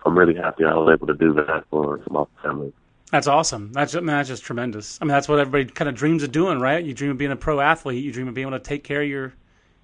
I'm 0.05 0.17
really 0.17 0.35
happy 0.35 0.65
I 0.65 0.75
was 0.75 0.93
able 0.93 1.07
to 1.07 1.15
do 1.15 1.33
that 1.35 1.65
for 1.71 2.01
my 2.11 2.25
family. 2.43 2.73
That's 3.11 3.27
awesome. 3.27 3.73
That's 3.73 3.95
I 3.95 4.01
mean, 4.01 4.09
that's 4.09 4.29
just 4.29 4.43
tremendous. 4.43 4.99
I 5.01 5.05
mean, 5.05 5.11
that's 5.11 5.29
what 5.29 5.39
everybody 5.39 5.67
kind 5.73 5.89
of 5.89 5.95
dreams 5.95 6.23
of 6.23 6.33
doing, 6.33 6.59
right? 6.59 6.85
You 6.85 6.95
dream 6.95 7.13
of 7.13 7.19
being 7.19 7.31
a 7.31 7.37
pro 7.37 7.61
athlete. 7.61 8.03
You 8.03 8.13
dream 8.13 8.29
of 8.29 8.35
being 8.35 8.49
able 8.49 8.59
to 8.59 8.65
take 8.65 8.83
care 8.83 9.03
of 9.03 9.09
your 9.09 9.35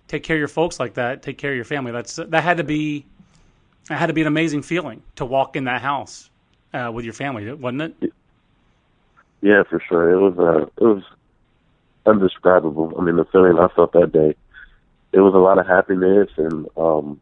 take 0.09 0.25
care 0.25 0.37
of 0.37 0.41
your 0.41 0.49
folks 0.49 0.81
like 0.81 0.95
that. 0.95 1.23
Take 1.23 1.39
care 1.39 1.53
of 1.53 1.57
your 1.57 1.65
family. 1.65 1.93
That's 1.93 2.17
that 2.17 2.43
had 2.43 2.57
to 2.57 2.65
be 2.65 3.07
that 3.89 3.99
had 3.99 4.07
to 4.07 4.13
be 4.13 4.21
an 4.21 4.27
amazing 4.27 4.63
feeling 4.63 5.03
to 5.17 5.25
walk 5.25 5.57
in 5.57 5.65
that 5.65 5.81
house 5.81 6.29
uh, 6.75 6.91
with 6.93 7.05
your 7.05 7.15
family, 7.15 7.53
wasn't 7.53 7.83
it? 7.83 8.13
Yeah, 9.43 9.63
for 9.69 9.81
sure. 9.89 10.11
It 10.11 10.19
was 10.19 10.39
uh, 10.39 10.67
it 10.85 10.87
was 10.87 11.03
undescribable. 12.07 12.93
I 12.99 13.03
mean, 13.03 13.17
the 13.17 13.25
feeling 13.27 13.59
I 13.59 13.69
felt 13.69 13.93
that 13.93 14.13
day, 14.13 14.35
it 15.13 15.21
was 15.21 15.35
a 15.35 15.39
lot 15.39 15.59
of 15.59 15.67
happiness, 15.67 16.29
and 16.37 16.67
um, 16.77 17.21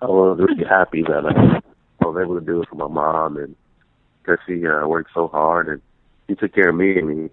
I 0.00 0.06
was 0.06 0.38
really 0.38 0.64
happy 0.64 1.02
that 1.02 1.24
I, 1.26 1.60
was 2.04 2.22
able 2.22 2.38
to 2.38 2.44
do 2.44 2.62
it 2.62 2.68
for 2.68 2.76
my 2.76 2.86
mom, 2.86 3.36
and 3.36 3.56
because 4.22 4.38
she 4.46 4.66
uh, 4.66 4.86
worked 4.86 5.10
so 5.12 5.28
hard 5.28 5.68
and 5.68 5.82
she 6.28 6.36
took 6.36 6.54
care 6.54 6.70
of 6.70 6.76
me. 6.76 6.96
and 6.98 7.08
mean, 7.08 7.30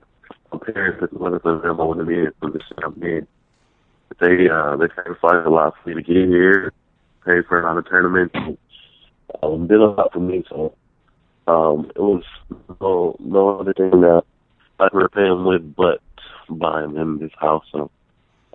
my 0.51 0.60
parents 0.60 1.04
it 1.04 1.13
wasn't 1.13 1.43
for 1.43 1.60
them, 1.60 1.80
I 1.80 1.84
wouldn't 1.84 2.08
have 2.08 2.15
been 2.15 2.34
able 2.41 2.60
to 2.60 2.82
come 2.82 3.04
in. 3.04 3.28
They 4.19 4.49
uh, 4.49 4.78
they 4.78 4.88
sacrificed 4.95 5.45
a 5.45 5.49
lot 5.49 5.75
for 5.84 5.89
me 5.89 5.95
to 5.95 6.01
get 6.01 6.28
here, 6.28 6.73
paid 7.25 7.45
for 7.45 7.62
a 7.62 7.65
lot 7.65 7.78
of 7.78 7.88
tournaments, 7.88 8.36
um, 9.43 9.67
did 9.67 9.80
a 9.80 9.86
lot 9.86 10.12
for 10.12 10.19
me. 10.19 10.43
So 10.49 10.75
um, 11.47 11.91
it 11.95 12.01
was 12.01 12.23
no 12.82 13.15
no 13.19 13.60
other 13.60 13.73
thing 13.73 14.01
that 14.01 14.23
I 14.80 14.89
could 14.89 15.04
repay 15.04 15.25
him 15.25 15.45
with 15.45 15.75
but 15.75 16.01
buying 16.49 16.95
him 16.95 17.19
this 17.19 17.32
house. 17.39 17.65
So 17.71 17.91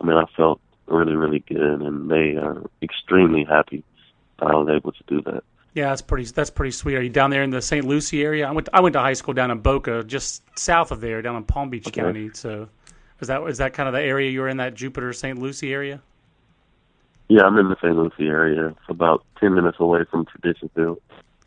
I 0.01 0.05
mean, 0.05 0.17
I 0.17 0.25
felt 0.37 0.61
really 0.87 1.15
really 1.15 1.41
good, 1.41 1.83
and 1.83 2.11
they 2.11 2.37
are 2.37 2.63
extremely 2.83 3.45
happy 3.45 3.85
I 4.43 4.55
was 4.55 4.69
able 4.69 4.93
to 4.93 5.03
do 5.07 5.23
that. 5.23 5.43
Yeah, 5.75 5.91
that's 5.91 6.03
pretty. 6.03 6.25
That's 6.25 6.51
pretty 6.51 6.73
sweet. 6.73 6.97
Are 6.97 7.03
you 7.03 7.11
down 7.11 7.31
there 7.31 7.43
in 7.43 7.51
the 7.51 7.63
St. 7.63 7.87
Lucie 7.87 8.23
area? 8.23 8.49
I 8.49 8.51
went. 8.51 8.69
I 8.73 8.81
went 8.81 8.95
to 8.95 9.01
high 9.01 9.13
school 9.13 9.35
down 9.35 9.51
in 9.51 9.61
Boca, 9.61 10.03
just 10.03 10.43
south 10.59 10.91
of 10.91 11.01
there, 11.01 11.23
down 11.23 11.37
in 11.37 11.45
Palm 11.45 11.71
Beach 11.71 11.87
Okay. 11.87 12.01
County. 12.01 12.31
So, 12.35 12.69
is 13.21 13.29
that 13.29 13.43
is 13.45 13.59
that 13.59 13.73
kind 13.73 13.89
of 13.89 13.93
the 13.93 14.01
area 14.01 14.31
you 14.31 14.41
were 14.41 14.49
in? 14.49 14.57
That 14.57 14.75
Jupiter 14.75 15.13
St. 15.13 15.39
Lucie 15.39 15.73
area? 15.73 16.03
Yeah, 17.29 17.43
I'm 17.43 17.57
in 17.59 17.69
the 17.69 17.77
St. 17.77 17.95
Lucie 17.97 18.27
area. 18.27 18.69
It's 18.69 18.79
about 18.89 19.25
ten 19.39 19.55
minutes 19.55 19.77
away 19.79 20.01
from 20.11 20.27
Tradition 20.27 20.71
Field. 20.75 21.01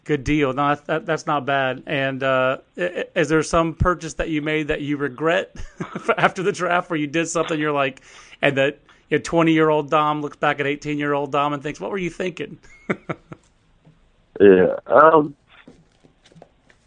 Good 0.06 0.24
deal. 0.24 0.54
No, 0.54 0.70
that, 0.70 0.86
that, 0.86 1.06
that's 1.06 1.26
not 1.26 1.46
bad. 1.46 1.84
And 1.86 2.24
uh, 2.24 2.58
is 2.76 3.30
there 3.30 3.42
some 3.44 3.74
purchase 3.74 4.16
that 4.16 4.30
you 4.30 4.42
made 4.42 4.68
that 4.68 4.82
you 4.82 4.98
regret 4.98 5.56
after 6.18 6.44
the 6.44 6.52
draft, 6.52 6.90
where 6.90 7.00
you 7.00 7.08
did 7.08 7.28
something 7.28 7.58
you're 7.60 7.72
like, 7.72 8.02
and 8.42 8.58
that 8.58 8.80
a 9.14 9.20
20 9.20 9.54
year 9.54 9.70
old 9.70 9.90
Dom 9.90 10.22
looks 10.22 10.38
back 10.38 10.60
at 10.60 10.68
18 10.68 10.98
year 10.98 11.14
old 11.14 11.32
Dom 11.32 11.54
and 11.54 11.62
thinks, 11.64 11.80
"What 11.80 11.92
were 11.92 11.98
you 11.98 12.10
thinking?" 12.10 12.60
Yeah. 14.40 14.78
Um. 14.88 15.36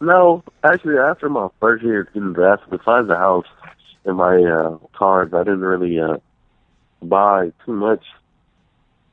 No, 0.01 0.43
actually, 0.63 0.99
after 0.99 1.29
my 1.29 1.49
first 1.61 1.85
year 1.85 2.05
getting 2.13 2.33
drafted, 2.33 2.71
besides 2.71 3.09
the 3.09 3.17
house 3.17 3.47
and 4.05 4.17
my 4.17 4.37
uh, 4.37 4.79
I 5.01 5.25
didn't 5.25 5.61
really 5.61 5.99
uh, 5.99 6.19
buy 7.03 7.53
too 7.65 7.73
much, 7.73 8.05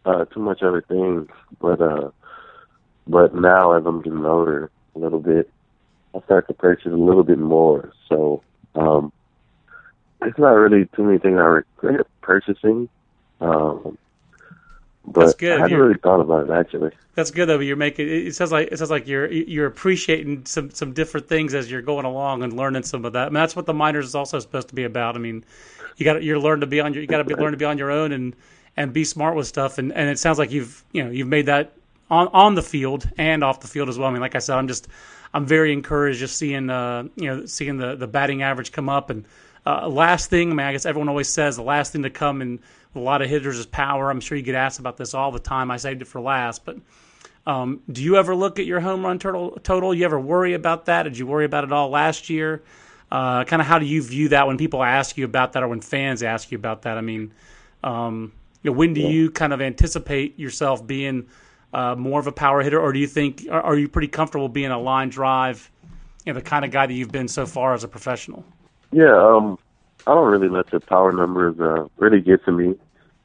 uh, 0.06 0.26
too 0.26 0.40
much 0.40 0.62
other 0.62 0.82
things. 0.82 1.30
But 1.62 1.80
uh, 1.80 2.10
but 3.08 3.36
now 3.36 3.74
as 3.74 3.86
I'm 3.86 4.02
getting 4.02 4.26
older 4.26 4.72
a 4.96 5.00
little 5.00 5.20
bit, 5.20 5.50
I 6.16 6.22
start 6.22 6.48
to 6.48 6.54
purchase 6.54 6.92
a 6.92 6.96
little 6.96 7.24
bit 7.24 7.40
more. 7.40 7.94
So 8.10 8.44
um, 8.76 9.12
it's 10.22 10.40
not 10.40 10.52
really 10.52 10.88
too 10.96 11.04
many 11.04 11.20
things 11.20 11.38
I 11.38 11.44
regret 11.44 12.08
purchasing. 12.22 12.90
Um, 13.44 13.98
but 15.06 15.22
That's 15.22 15.34
good. 15.34 15.52
I 15.52 15.56
hadn't 15.56 15.72
You're- 15.72 15.88
really 15.88 16.00
thought 16.00 16.22
about 16.22 16.50
it 16.50 16.54
actually. 16.54 16.92
That's 17.16 17.30
good 17.30 17.48
though. 17.48 17.58
But 17.58 17.66
you're 17.66 17.76
making 17.76 18.08
it 18.10 18.34
sounds 18.34 18.52
like 18.52 18.70
it 18.72 18.78
sounds 18.78 18.90
like 18.90 19.08
you're 19.08 19.30
you're 19.32 19.68
appreciating 19.68 20.46
some 20.46 20.72
some 20.72 20.94
different 20.94 21.28
things 21.28 21.54
as 21.54 21.70
you're 21.70 21.82
going 21.82 22.06
along 22.06 22.42
and 22.42 22.54
learning 22.54 22.84
some 22.84 23.06
of 23.06 23.14
that. 23.14 23.24
I 23.24 23.30
mean, 23.30 23.36
that's 23.36 23.56
what 23.56 23.66
the 23.66 23.74
minors 23.74 24.06
is 24.08 24.16
also 24.16 24.40
supposed 24.40 24.70
to 24.70 24.76
be 24.76 24.86
about. 24.86 25.16
I 25.16 25.20
mean, 25.20 25.44
you 25.98 26.06
got 26.06 26.24
you're 26.24 26.40
learn 26.40 26.62
to 26.62 26.68
be 26.68 26.80
on 26.80 26.94
your 26.94 27.02
you 27.02 27.08
got 27.08 27.18
to 27.20 27.24
be 27.26 27.36
learn 27.36 27.52
to 27.52 27.58
be 27.58 27.66
on 27.66 27.78
your 27.78 27.92
own 27.92 28.14
and 28.14 28.36
and 28.78 28.94
be 28.94 29.04
smart 29.04 29.36
with 29.36 29.46
stuff. 29.46 29.78
And 29.78 29.92
and 29.94 30.10
it 30.10 30.18
sounds 30.18 30.40
like 30.40 30.52
you've 30.52 30.84
you 30.94 31.04
know 31.04 31.12
you've 31.12 31.28
made 31.28 31.46
that 31.48 31.74
on 32.10 32.30
on 32.30 32.56
the 32.56 32.64
field 32.64 33.08
and 33.18 33.44
off 33.44 33.60
the 33.60 33.68
field 33.68 33.90
as 33.90 34.00
well. 34.00 34.08
I 34.08 34.12
mean, 34.12 34.22
like 34.22 34.36
I 34.36 34.40
said, 34.40 34.58
I'm 34.58 34.68
just 34.70 34.88
I'm 35.34 35.46
very 35.46 35.74
encouraged 35.74 36.20
just 36.20 36.38
seeing 36.38 36.70
uh 36.70 37.04
you 37.16 37.28
know 37.28 37.46
seeing 37.46 37.78
the 37.78 37.96
the 37.96 38.08
batting 38.08 38.42
average 38.42 38.72
come 38.72 38.88
up 38.90 39.10
and. 39.10 39.26
Uh, 39.66 39.88
last 39.88 40.30
thing, 40.30 40.52
I 40.52 40.54
mean, 40.54 40.68
I 40.68 40.72
guess 40.74 40.86
everyone 40.86 41.10
always 41.10 41.30
says 41.30 41.56
the 41.56 41.64
last 41.64 41.94
thing 41.94 42.04
to 42.04 42.10
come 42.10 42.42
in 42.42 42.60
a 42.96 43.00
lot 43.00 43.22
of 43.22 43.30
hitters 43.30 43.58
is 43.58 43.66
power. 43.66 44.10
I'm 44.10 44.20
sure 44.20 44.38
you 44.38 44.44
get 44.44 44.56
asked 44.56 44.80
about 44.80 44.98
this 44.98 45.14
all 45.14 45.32
the 45.32 45.40
time. 45.40 45.72
I 45.72 45.78
saved 45.78 46.02
it 46.02 46.06
for 46.06 46.22
last, 46.22 46.66
but 46.66 46.78
um, 47.46 47.82
do 47.92 48.04
you 48.04 48.18
ever 48.18 48.36
look 48.36 48.60
at 48.60 48.66
your 48.66 48.80
home 48.80 49.06
run 49.06 49.20
total? 49.20 49.52
Total? 49.64 49.94
You 49.94 50.06
ever 50.06 50.20
worry 50.20 50.54
about 50.54 50.86
that? 50.86 51.04
Did 51.04 51.18
you 51.18 51.26
worry 51.26 51.46
about 51.46 51.64
it 51.64 51.72
all 51.72 51.90
last 51.90 52.30
year? 52.30 52.64
Uh, 53.12 53.44
kind 53.44 53.62
of 53.62 53.68
how 53.68 53.80
do 53.80 53.86
you 53.86 54.02
view 54.02 54.30
that 54.30 54.48
when 54.48 54.58
people 54.58 54.84
ask 54.84 55.18
you 55.18 55.26
about 55.26 55.54
that 55.54 55.64
or 55.64 55.68
when 55.68 55.82
fans 55.82 56.24
ask 56.24 56.52
you 56.52 56.58
about 56.58 56.84
that? 56.84 56.98
I 56.98 57.02
mean, 57.02 57.34
um, 57.84 58.34
you 58.64 58.72
know, 58.72 58.78
when 58.78 58.94
do 58.94 59.02
you 59.02 59.30
kind 59.30 59.54
of 59.54 59.62
anticipate 59.62 60.40
yourself 60.40 60.86
being 60.86 61.28
uh, 61.74 61.96
more 61.96 62.20
of 62.20 62.28
a 62.28 62.32
power 62.32 62.62
hitter, 62.62 62.80
or 62.80 62.94
do 62.94 63.00
you 63.00 63.08
think 63.08 63.46
are, 63.52 63.62
are 63.62 63.78
you 63.78 63.88
pretty 63.88 64.08
comfortable 64.08 64.50
being 64.50 64.72
a 64.72 64.80
line 64.80 65.10
drive, 65.10 65.70
you 66.26 66.32
know, 66.32 66.40
the 66.40 66.46
kind 66.46 66.64
of 66.64 66.72
guy 66.72 66.86
that 66.86 66.94
you've 66.94 67.12
been 67.12 67.28
so 67.28 67.46
far 67.46 67.74
as 67.74 67.84
a 67.84 67.88
professional? 67.88 68.46
Yeah, 68.94 69.18
um, 69.18 69.58
I 70.06 70.14
don't 70.14 70.32
really 70.32 70.50
let 70.50 70.70
the 70.70 70.80
power 70.80 71.12
numbers 71.12 71.60
uh, 71.60 71.88
really 71.98 72.22
get 72.22 72.46
to 72.46 72.52
me. 72.52 72.76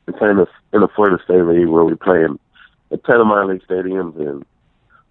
I'm 0.06 0.14
playing 0.14 0.38
in 0.72 0.80
the 0.80 0.88
Florida 0.88 1.22
State 1.22 1.42
League 1.42 1.68
where 1.68 1.84
we 1.84 1.94
play 1.94 2.24
in 2.24 2.38
a 2.90 2.96
ton 2.96 3.20
of 3.20 3.26
minor 3.26 3.52
league 3.52 3.62
stadiums, 3.68 4.18
and 4.18 4.46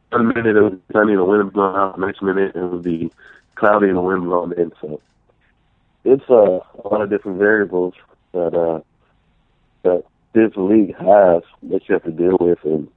one 0.10 0.28
minute 0.30 0.56
it 0.56 0.62
was 0.62 0.74
sunny 0.92 1.12
and 1.12 1.20
the 1.20 1.26
wind 1.26 1.54
blowing 1.54 1.76
out, 1.76 2.00
next 2.00 2.24
minute 2.24 2.56
it 2.56 2.64
would 2.64 2.82
be 2.82 3.12
cloudy 3.54 3.88
and 3.88 3.98
the 3.98 4.02
wind 4.02 4.24
blowing 4.24 4.54
in. 4.58 4.72
So 4.82 5.00
it's 6.04 6.28
uh, 6.28 6.60
a 6.84 6.88
lot 6.88 7.04
of 7.04 7.12
different 7.12 7.38
variables 7.38 7.94
that 8.32 8.56
uh, 8.56 8.82
that 9.84 10.06
this 10.34 10.54
league 10.56 10.96
has 10.96 11.44
that 11.70 11.88
you 11.88 11.94
have 11.94 12.04
to 12.04 12.12
deal 12.12 12.38
with, 12.40 12.58
and 12.64 12.88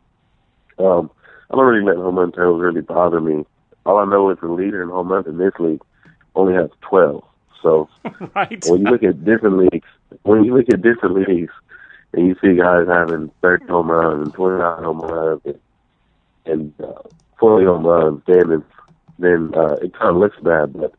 um, 0.79 1.11
I 1.51 1.57
don't 1.57 1.66
really 1.66 1.85
let 1.85 1.96
home 1.96 2.18
run 2.18 2.33
totals 2.33 2.62
really 2.62 2.81
bother 2.81 3.20
me. 3.20 3.44
All 3.85 3.99
I 3.99 4.07
know 4.07 4.31
is 4.31 4.38
the 4.40 4.49
leader 4.49 4.83
in 4.83 4.88
home 4.88 5.12
runs 5.12 5.27
in 5.27 5.37
this 5.37 5.53
league 5.59 5.83
only 6.35 6.55
has 6.55 6.70
12. 6.81 7.23
So 7.62 7.88
right? 8.35 8.64
when 8.66 8.83
you 8.83 8.90
look 8.90 9.03
at 9.03 9.25
different 9.25 9.59
leagues, 9.59 9.88
when 10.23 10.44
you 10.44 10.57
look 10.57 10.66
at 10.73 10.83
different 10.83 11.29
leagues, 11.29 11.53
and 12.12 12.27
you 12.27 12.37
see 12.42 12.57
guys 12.57 12.87
having 12.88 13.31
30 13.42 13.66
home 13.66 13.90
runs 13.90 14.27
and 14.27 14.35
29 14.35 14.83
home 14.83 15.01
runs 15.01 15.40
and, 15.44 15.61
and 16.46 16.75
uh, 16.83 17.03
40 17.38 17.66
home 17.66 17.87
runs, 17.87 18.23
then 18.27 18.51
it's, 18.53 18.64
then 19.18 19.53
uh, 19.55 19.75
it 19.83 19.92
kind 19.94 20.11
of 20.11 20.16
looks 20.16 20.37
bad. 20.42 20.73
But 20.73 20.92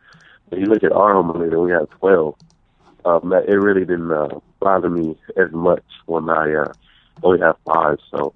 when 0.49 0.61
you 0.61 0.67
look 0.67 0.83
at 0.83 0.91
our 0.91 1.13
home 1.13 1.31
run 1.31 1.41
leader, 1.43 1.59
we 1.59 1.71
have 1.71 1.89
12. 1.89 2.35
Um, 3.03 3.29
that 3.29 3.49
it 3.49 3.57
really 3.57 3.81
didn't 3.81 4.11
uh, 4.11 4.39
bother 4.59 4.89
me 4.89 5.17
as 5.35 5.51
much 5.51 5.83
when 6.05 6.29
I 6.29 6.53
uh, 6.53 6.73
only 7.23 7.39
have 7.39 7.57
five. 7.65 7.97
So 8.11 8.33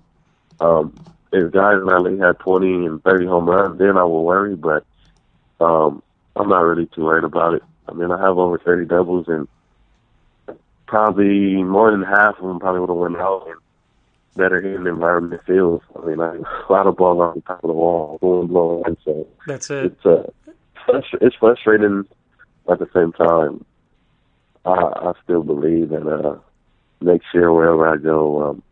um, 0.59 0.95
if 1.31 1.51
guys 1.51 1.77
in 1.79 1.87
our 1.87 2.01
league 2.01 2.19
had 2.19 2.39
20 2.39 2.85
and 2.87 3.03
30 3.03 3.27
home 3.27 3.47
runs, 3.47 3.77
then 3.77 3.95
I 3.95 4.03
will 4.03 4.25
worry. 4.25 4.55
But 4.55 4.85
um, 5.59 6.01
I'm 6.35 6.49
not 6.49 6.61
really 6.61 6.87
too 6.87 7.03
worried 7.05 7.25
about 7.25 7.53
it. 7.53 7.63
I 7.87 7.93
mean, 7.93 8.11
I 8.11 8.19
have 8.19 8.37
over 8.37 8.57
30 8.57 8.85
doubles, 8.85 9.27
and 9.27 9.47
probably 10.87 11.63
more 11.63 11.91
than 11.91 12.03
half 12.03 12.37
of 12.39 12.47
them 12.47 12.59
probably 12.59 12.81
would 12.81 12.89
have 12.89 12.97
went 12.97 13.17
out 13.17 13.47
and 13.47 13.57
better 14.35 14.61
hitting 14.61 14.87
environment 14.87 15.41
fields. 15.45 15.83
I 15.95 16.05
mean, 16.05 16.19
I, 16.19 16.35
a 16.35 16.71
lot 16.71 16.87
of 16.87 16.97
balls 16.97 17.19
on 17.19 17.41
top 17.41 17.63
of 17.63 17.67
the 17.67 17.73
wall, 17.73 18.17
going 18.21 18.47
blowing 18.47 18.83
in, 18.87 18.97
so 19.03 19.27
That's 19.47 19.69
it. 19.69 19.85
it's 19.85 20.05
uh, 20.05 20.23
it's 21.21 21.35
frustrating. 21.35 22.05
At 22.67 22.79
the 22.79 22.89
same 22.95 23.11
time, 23.11 23.63
I, 24.65 24.71
I 24.71 25.13
still 25.23 25.43
believe 25.43 25.89
that 25.89 26.07
uh, 26.07 26.39
next 26.99 27.27
year, 27.33 27.53
wherever 27.53 27.87
I 27.87 27.97
go, 27.97 28.49
um, 28.49 28.63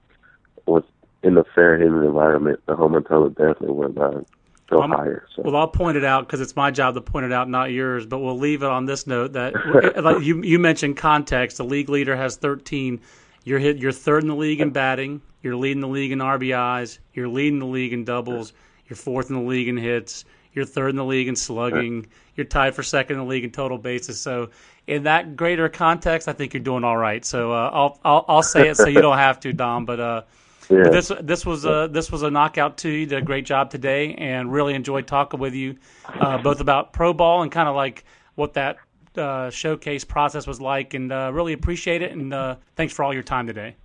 with 0.65 0.85
in 1.21 1.35
the 1.35 1.43
fair 1.55 1.77
hitting 1.77 2.03
environment, 2.03 2.59
the 2.65 2.75
home 2.75 2.93
total 2.93 3.29
definitely 3.29 3.71
will 3.71 4.01
uh, 4.01 4.21
go 4.69 4.81
higher. 4.87 5.25
So. 5.35 5.43
Well, 5.43 5.55
I'll 5.55 5.67
point 5.67 5.97
it 5.97 6.03
out 6.03 6.25
because 6.27 6.41
it's 6.41 6.55
my 6.55 6.71
job 6.71 6.95
to 6.95 7.01
point 7.01 7.25
it 7.25 7.31
out, 7.31 7.49
not 7.49 7.71
yours. 7.71 8.05
But 8.05 8.19
we'll 8.19 8.37
leave 8.37 8.63
it 8.63 8.69
on 8.69 8.85
this 8.85 9.07
note 9.07 9.33
that 9.33 9.53
like 10.03 10.23
you 10.23 10.41
you 10.43 10.59
mentioned 10.59 10.97
context. 10.97 11.57
The 11.57 11.65
league 11.65 11.89
leader 11.89 12.15
has 12.15 12.37
13. 12.37 12.99
You're 13.43 13.59
hit. 13.59 13.77
You're 13.77 13.91
third 13.91 14.23
in 14.23 14.29
the 14.29 14.35
league 14.35 14.61
in 14.61 14.71
batting. 14.71 15.21
You're 15.41 15.55
leading 15.55 15.81
the 15.81 15.87
league 15.87 16.11
in 16.11 16.19
RBIs. 16.19 16.99
You're 17.13 17.27
leading 17.27 17.59
the 17.59 17.65
league 17.65 17.93
in 17.93 18.05
doubles. 18.05 18.53
You're 18.87 18.97
fourth 18.97 19.29
in 19.29 19.35
the 19.35 19.41
league 19.41 19.67
in 19.67 19.77
hits. 19.77 20.25
You're 20.53 20.65
third 20.65 20.91
in 20.91 20.95
the 20.95 21.05
league 21.05 21.27
in 21.27 21.35
slugging. 21.35 22.07
You're 22.35 22.45
tied 22.45 22.75
for 22.75 22.83
second 22.83 23.17
in 23.17 23.23
the 23.23 23.27
league 23.27 23.43
in 23.43 23.51
total 23.51 23.77
bases. 23.77 24.19
So, 24.19 24.51
in 24.87 25.03
that 25.03 25.35
greater 25.35 25.67
context, 25.67 26.27
I 26.27 26.33
think 26.33 26.53
you're 26.53 26.63
doing 26.63 26.83
all 26.83 26.97
right. 26.97 27.25
So, 27.25 27.51
uh, 27.51 27.69
I'll, 27.73 27.99
I'll 28.05 28.25
I'll 28.27 28.43
say 28.43 28.69
it 28.69 28.77
so 28.77 28.87
you 28.87 29.01
don't 29.01 29.17
have 29.17 29.39
to, 29.41 29.53
Dom. 29.53 29.85
But 29.85 29.99
uh, 29.99 30.21
yeah. 30.69 30.89
this 30.89 31.11
this 31.21 31.45
was 31.45 31.65
a 31.65 31.89
this 31.91 32.11
was 32.11 32.23
a 32.23 32.31
knockout 32.31 32.77
too. 32.77 32.89
You 32.89 33.05
did 33.05 33.17
a 33.19 33.21
great 33.21 33.45
job 33.45 33.69
today, 33.69 34.15
and 34.15 34.51
really 34.51 34.73
enjoyed 34.73 35.07
talking 35.07 35.39
with 35.39 35.53
you, 35.53 35.77
uh, 36.07 36.37
both 36.37 36.59
about 36.59 36.93
pro 36.93 37.13
ball 37.13 37.41
and 37.43 37.51
kind 37.51 37.67
of 37.67 37.75
like 37.75 38.03
what 38.35 38.53
that 38.53 38.77
uh, 39.17 39.49
showcase 39.49 40.03
process 40.03 40.47
was 40.47 40.59
like, 40.59 40.93
and 40.93 41.11
uh, 41.11 41.31
really 41.33 41.53
appreciate 41.53 42.01
it. 42.01 42.11
And 42.11 42.33
uh, 42.33 42.55
thanks 42.75 42.93
for 42.93 43.03
all 43.03 43.13
your 43.13 43.23
time 43.23 43.47
today. 43.47 43.75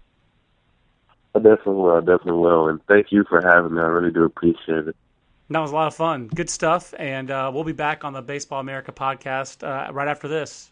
I 1.35 1.41
definitely 1.41 1.75
will. 1.75 1.97
I 1.97 2.01
definitely 2.01 2.41
will. 2.41 2.69
And 2.69 2.81
thank 2.87 3.12
you 3.12 3.25
for 3.29 3.41
having 3.41 3.75
me. 3.75 3.81
I 3.81 3.85
really 3.85 4.12
do 4.12 4.25
appreciate 4.25 4.88
it. 4.88 4.97
That 5.51 5.61
was 5.61 5.71
a 5.71 5.75
lot 5.75 5.87
of 5.87 5.95
fun. 5.95 6.29
Good 6.29 6.51
stuff, 6.51 6.93
and 6.99 7.31
uh, 7.31 7.51
we'll 7.53 7.64
be 7.64 7.73
back 7.73 8.05
on 8.05 8.12
the 8.12 8.21
Baseball 8.21 8.61
America 8.61 8.93
podcast 8.93 9.67
uh, 9.67 9.93
right 9.93 10.09
after 10.09 10.29
this. 10.29 10.71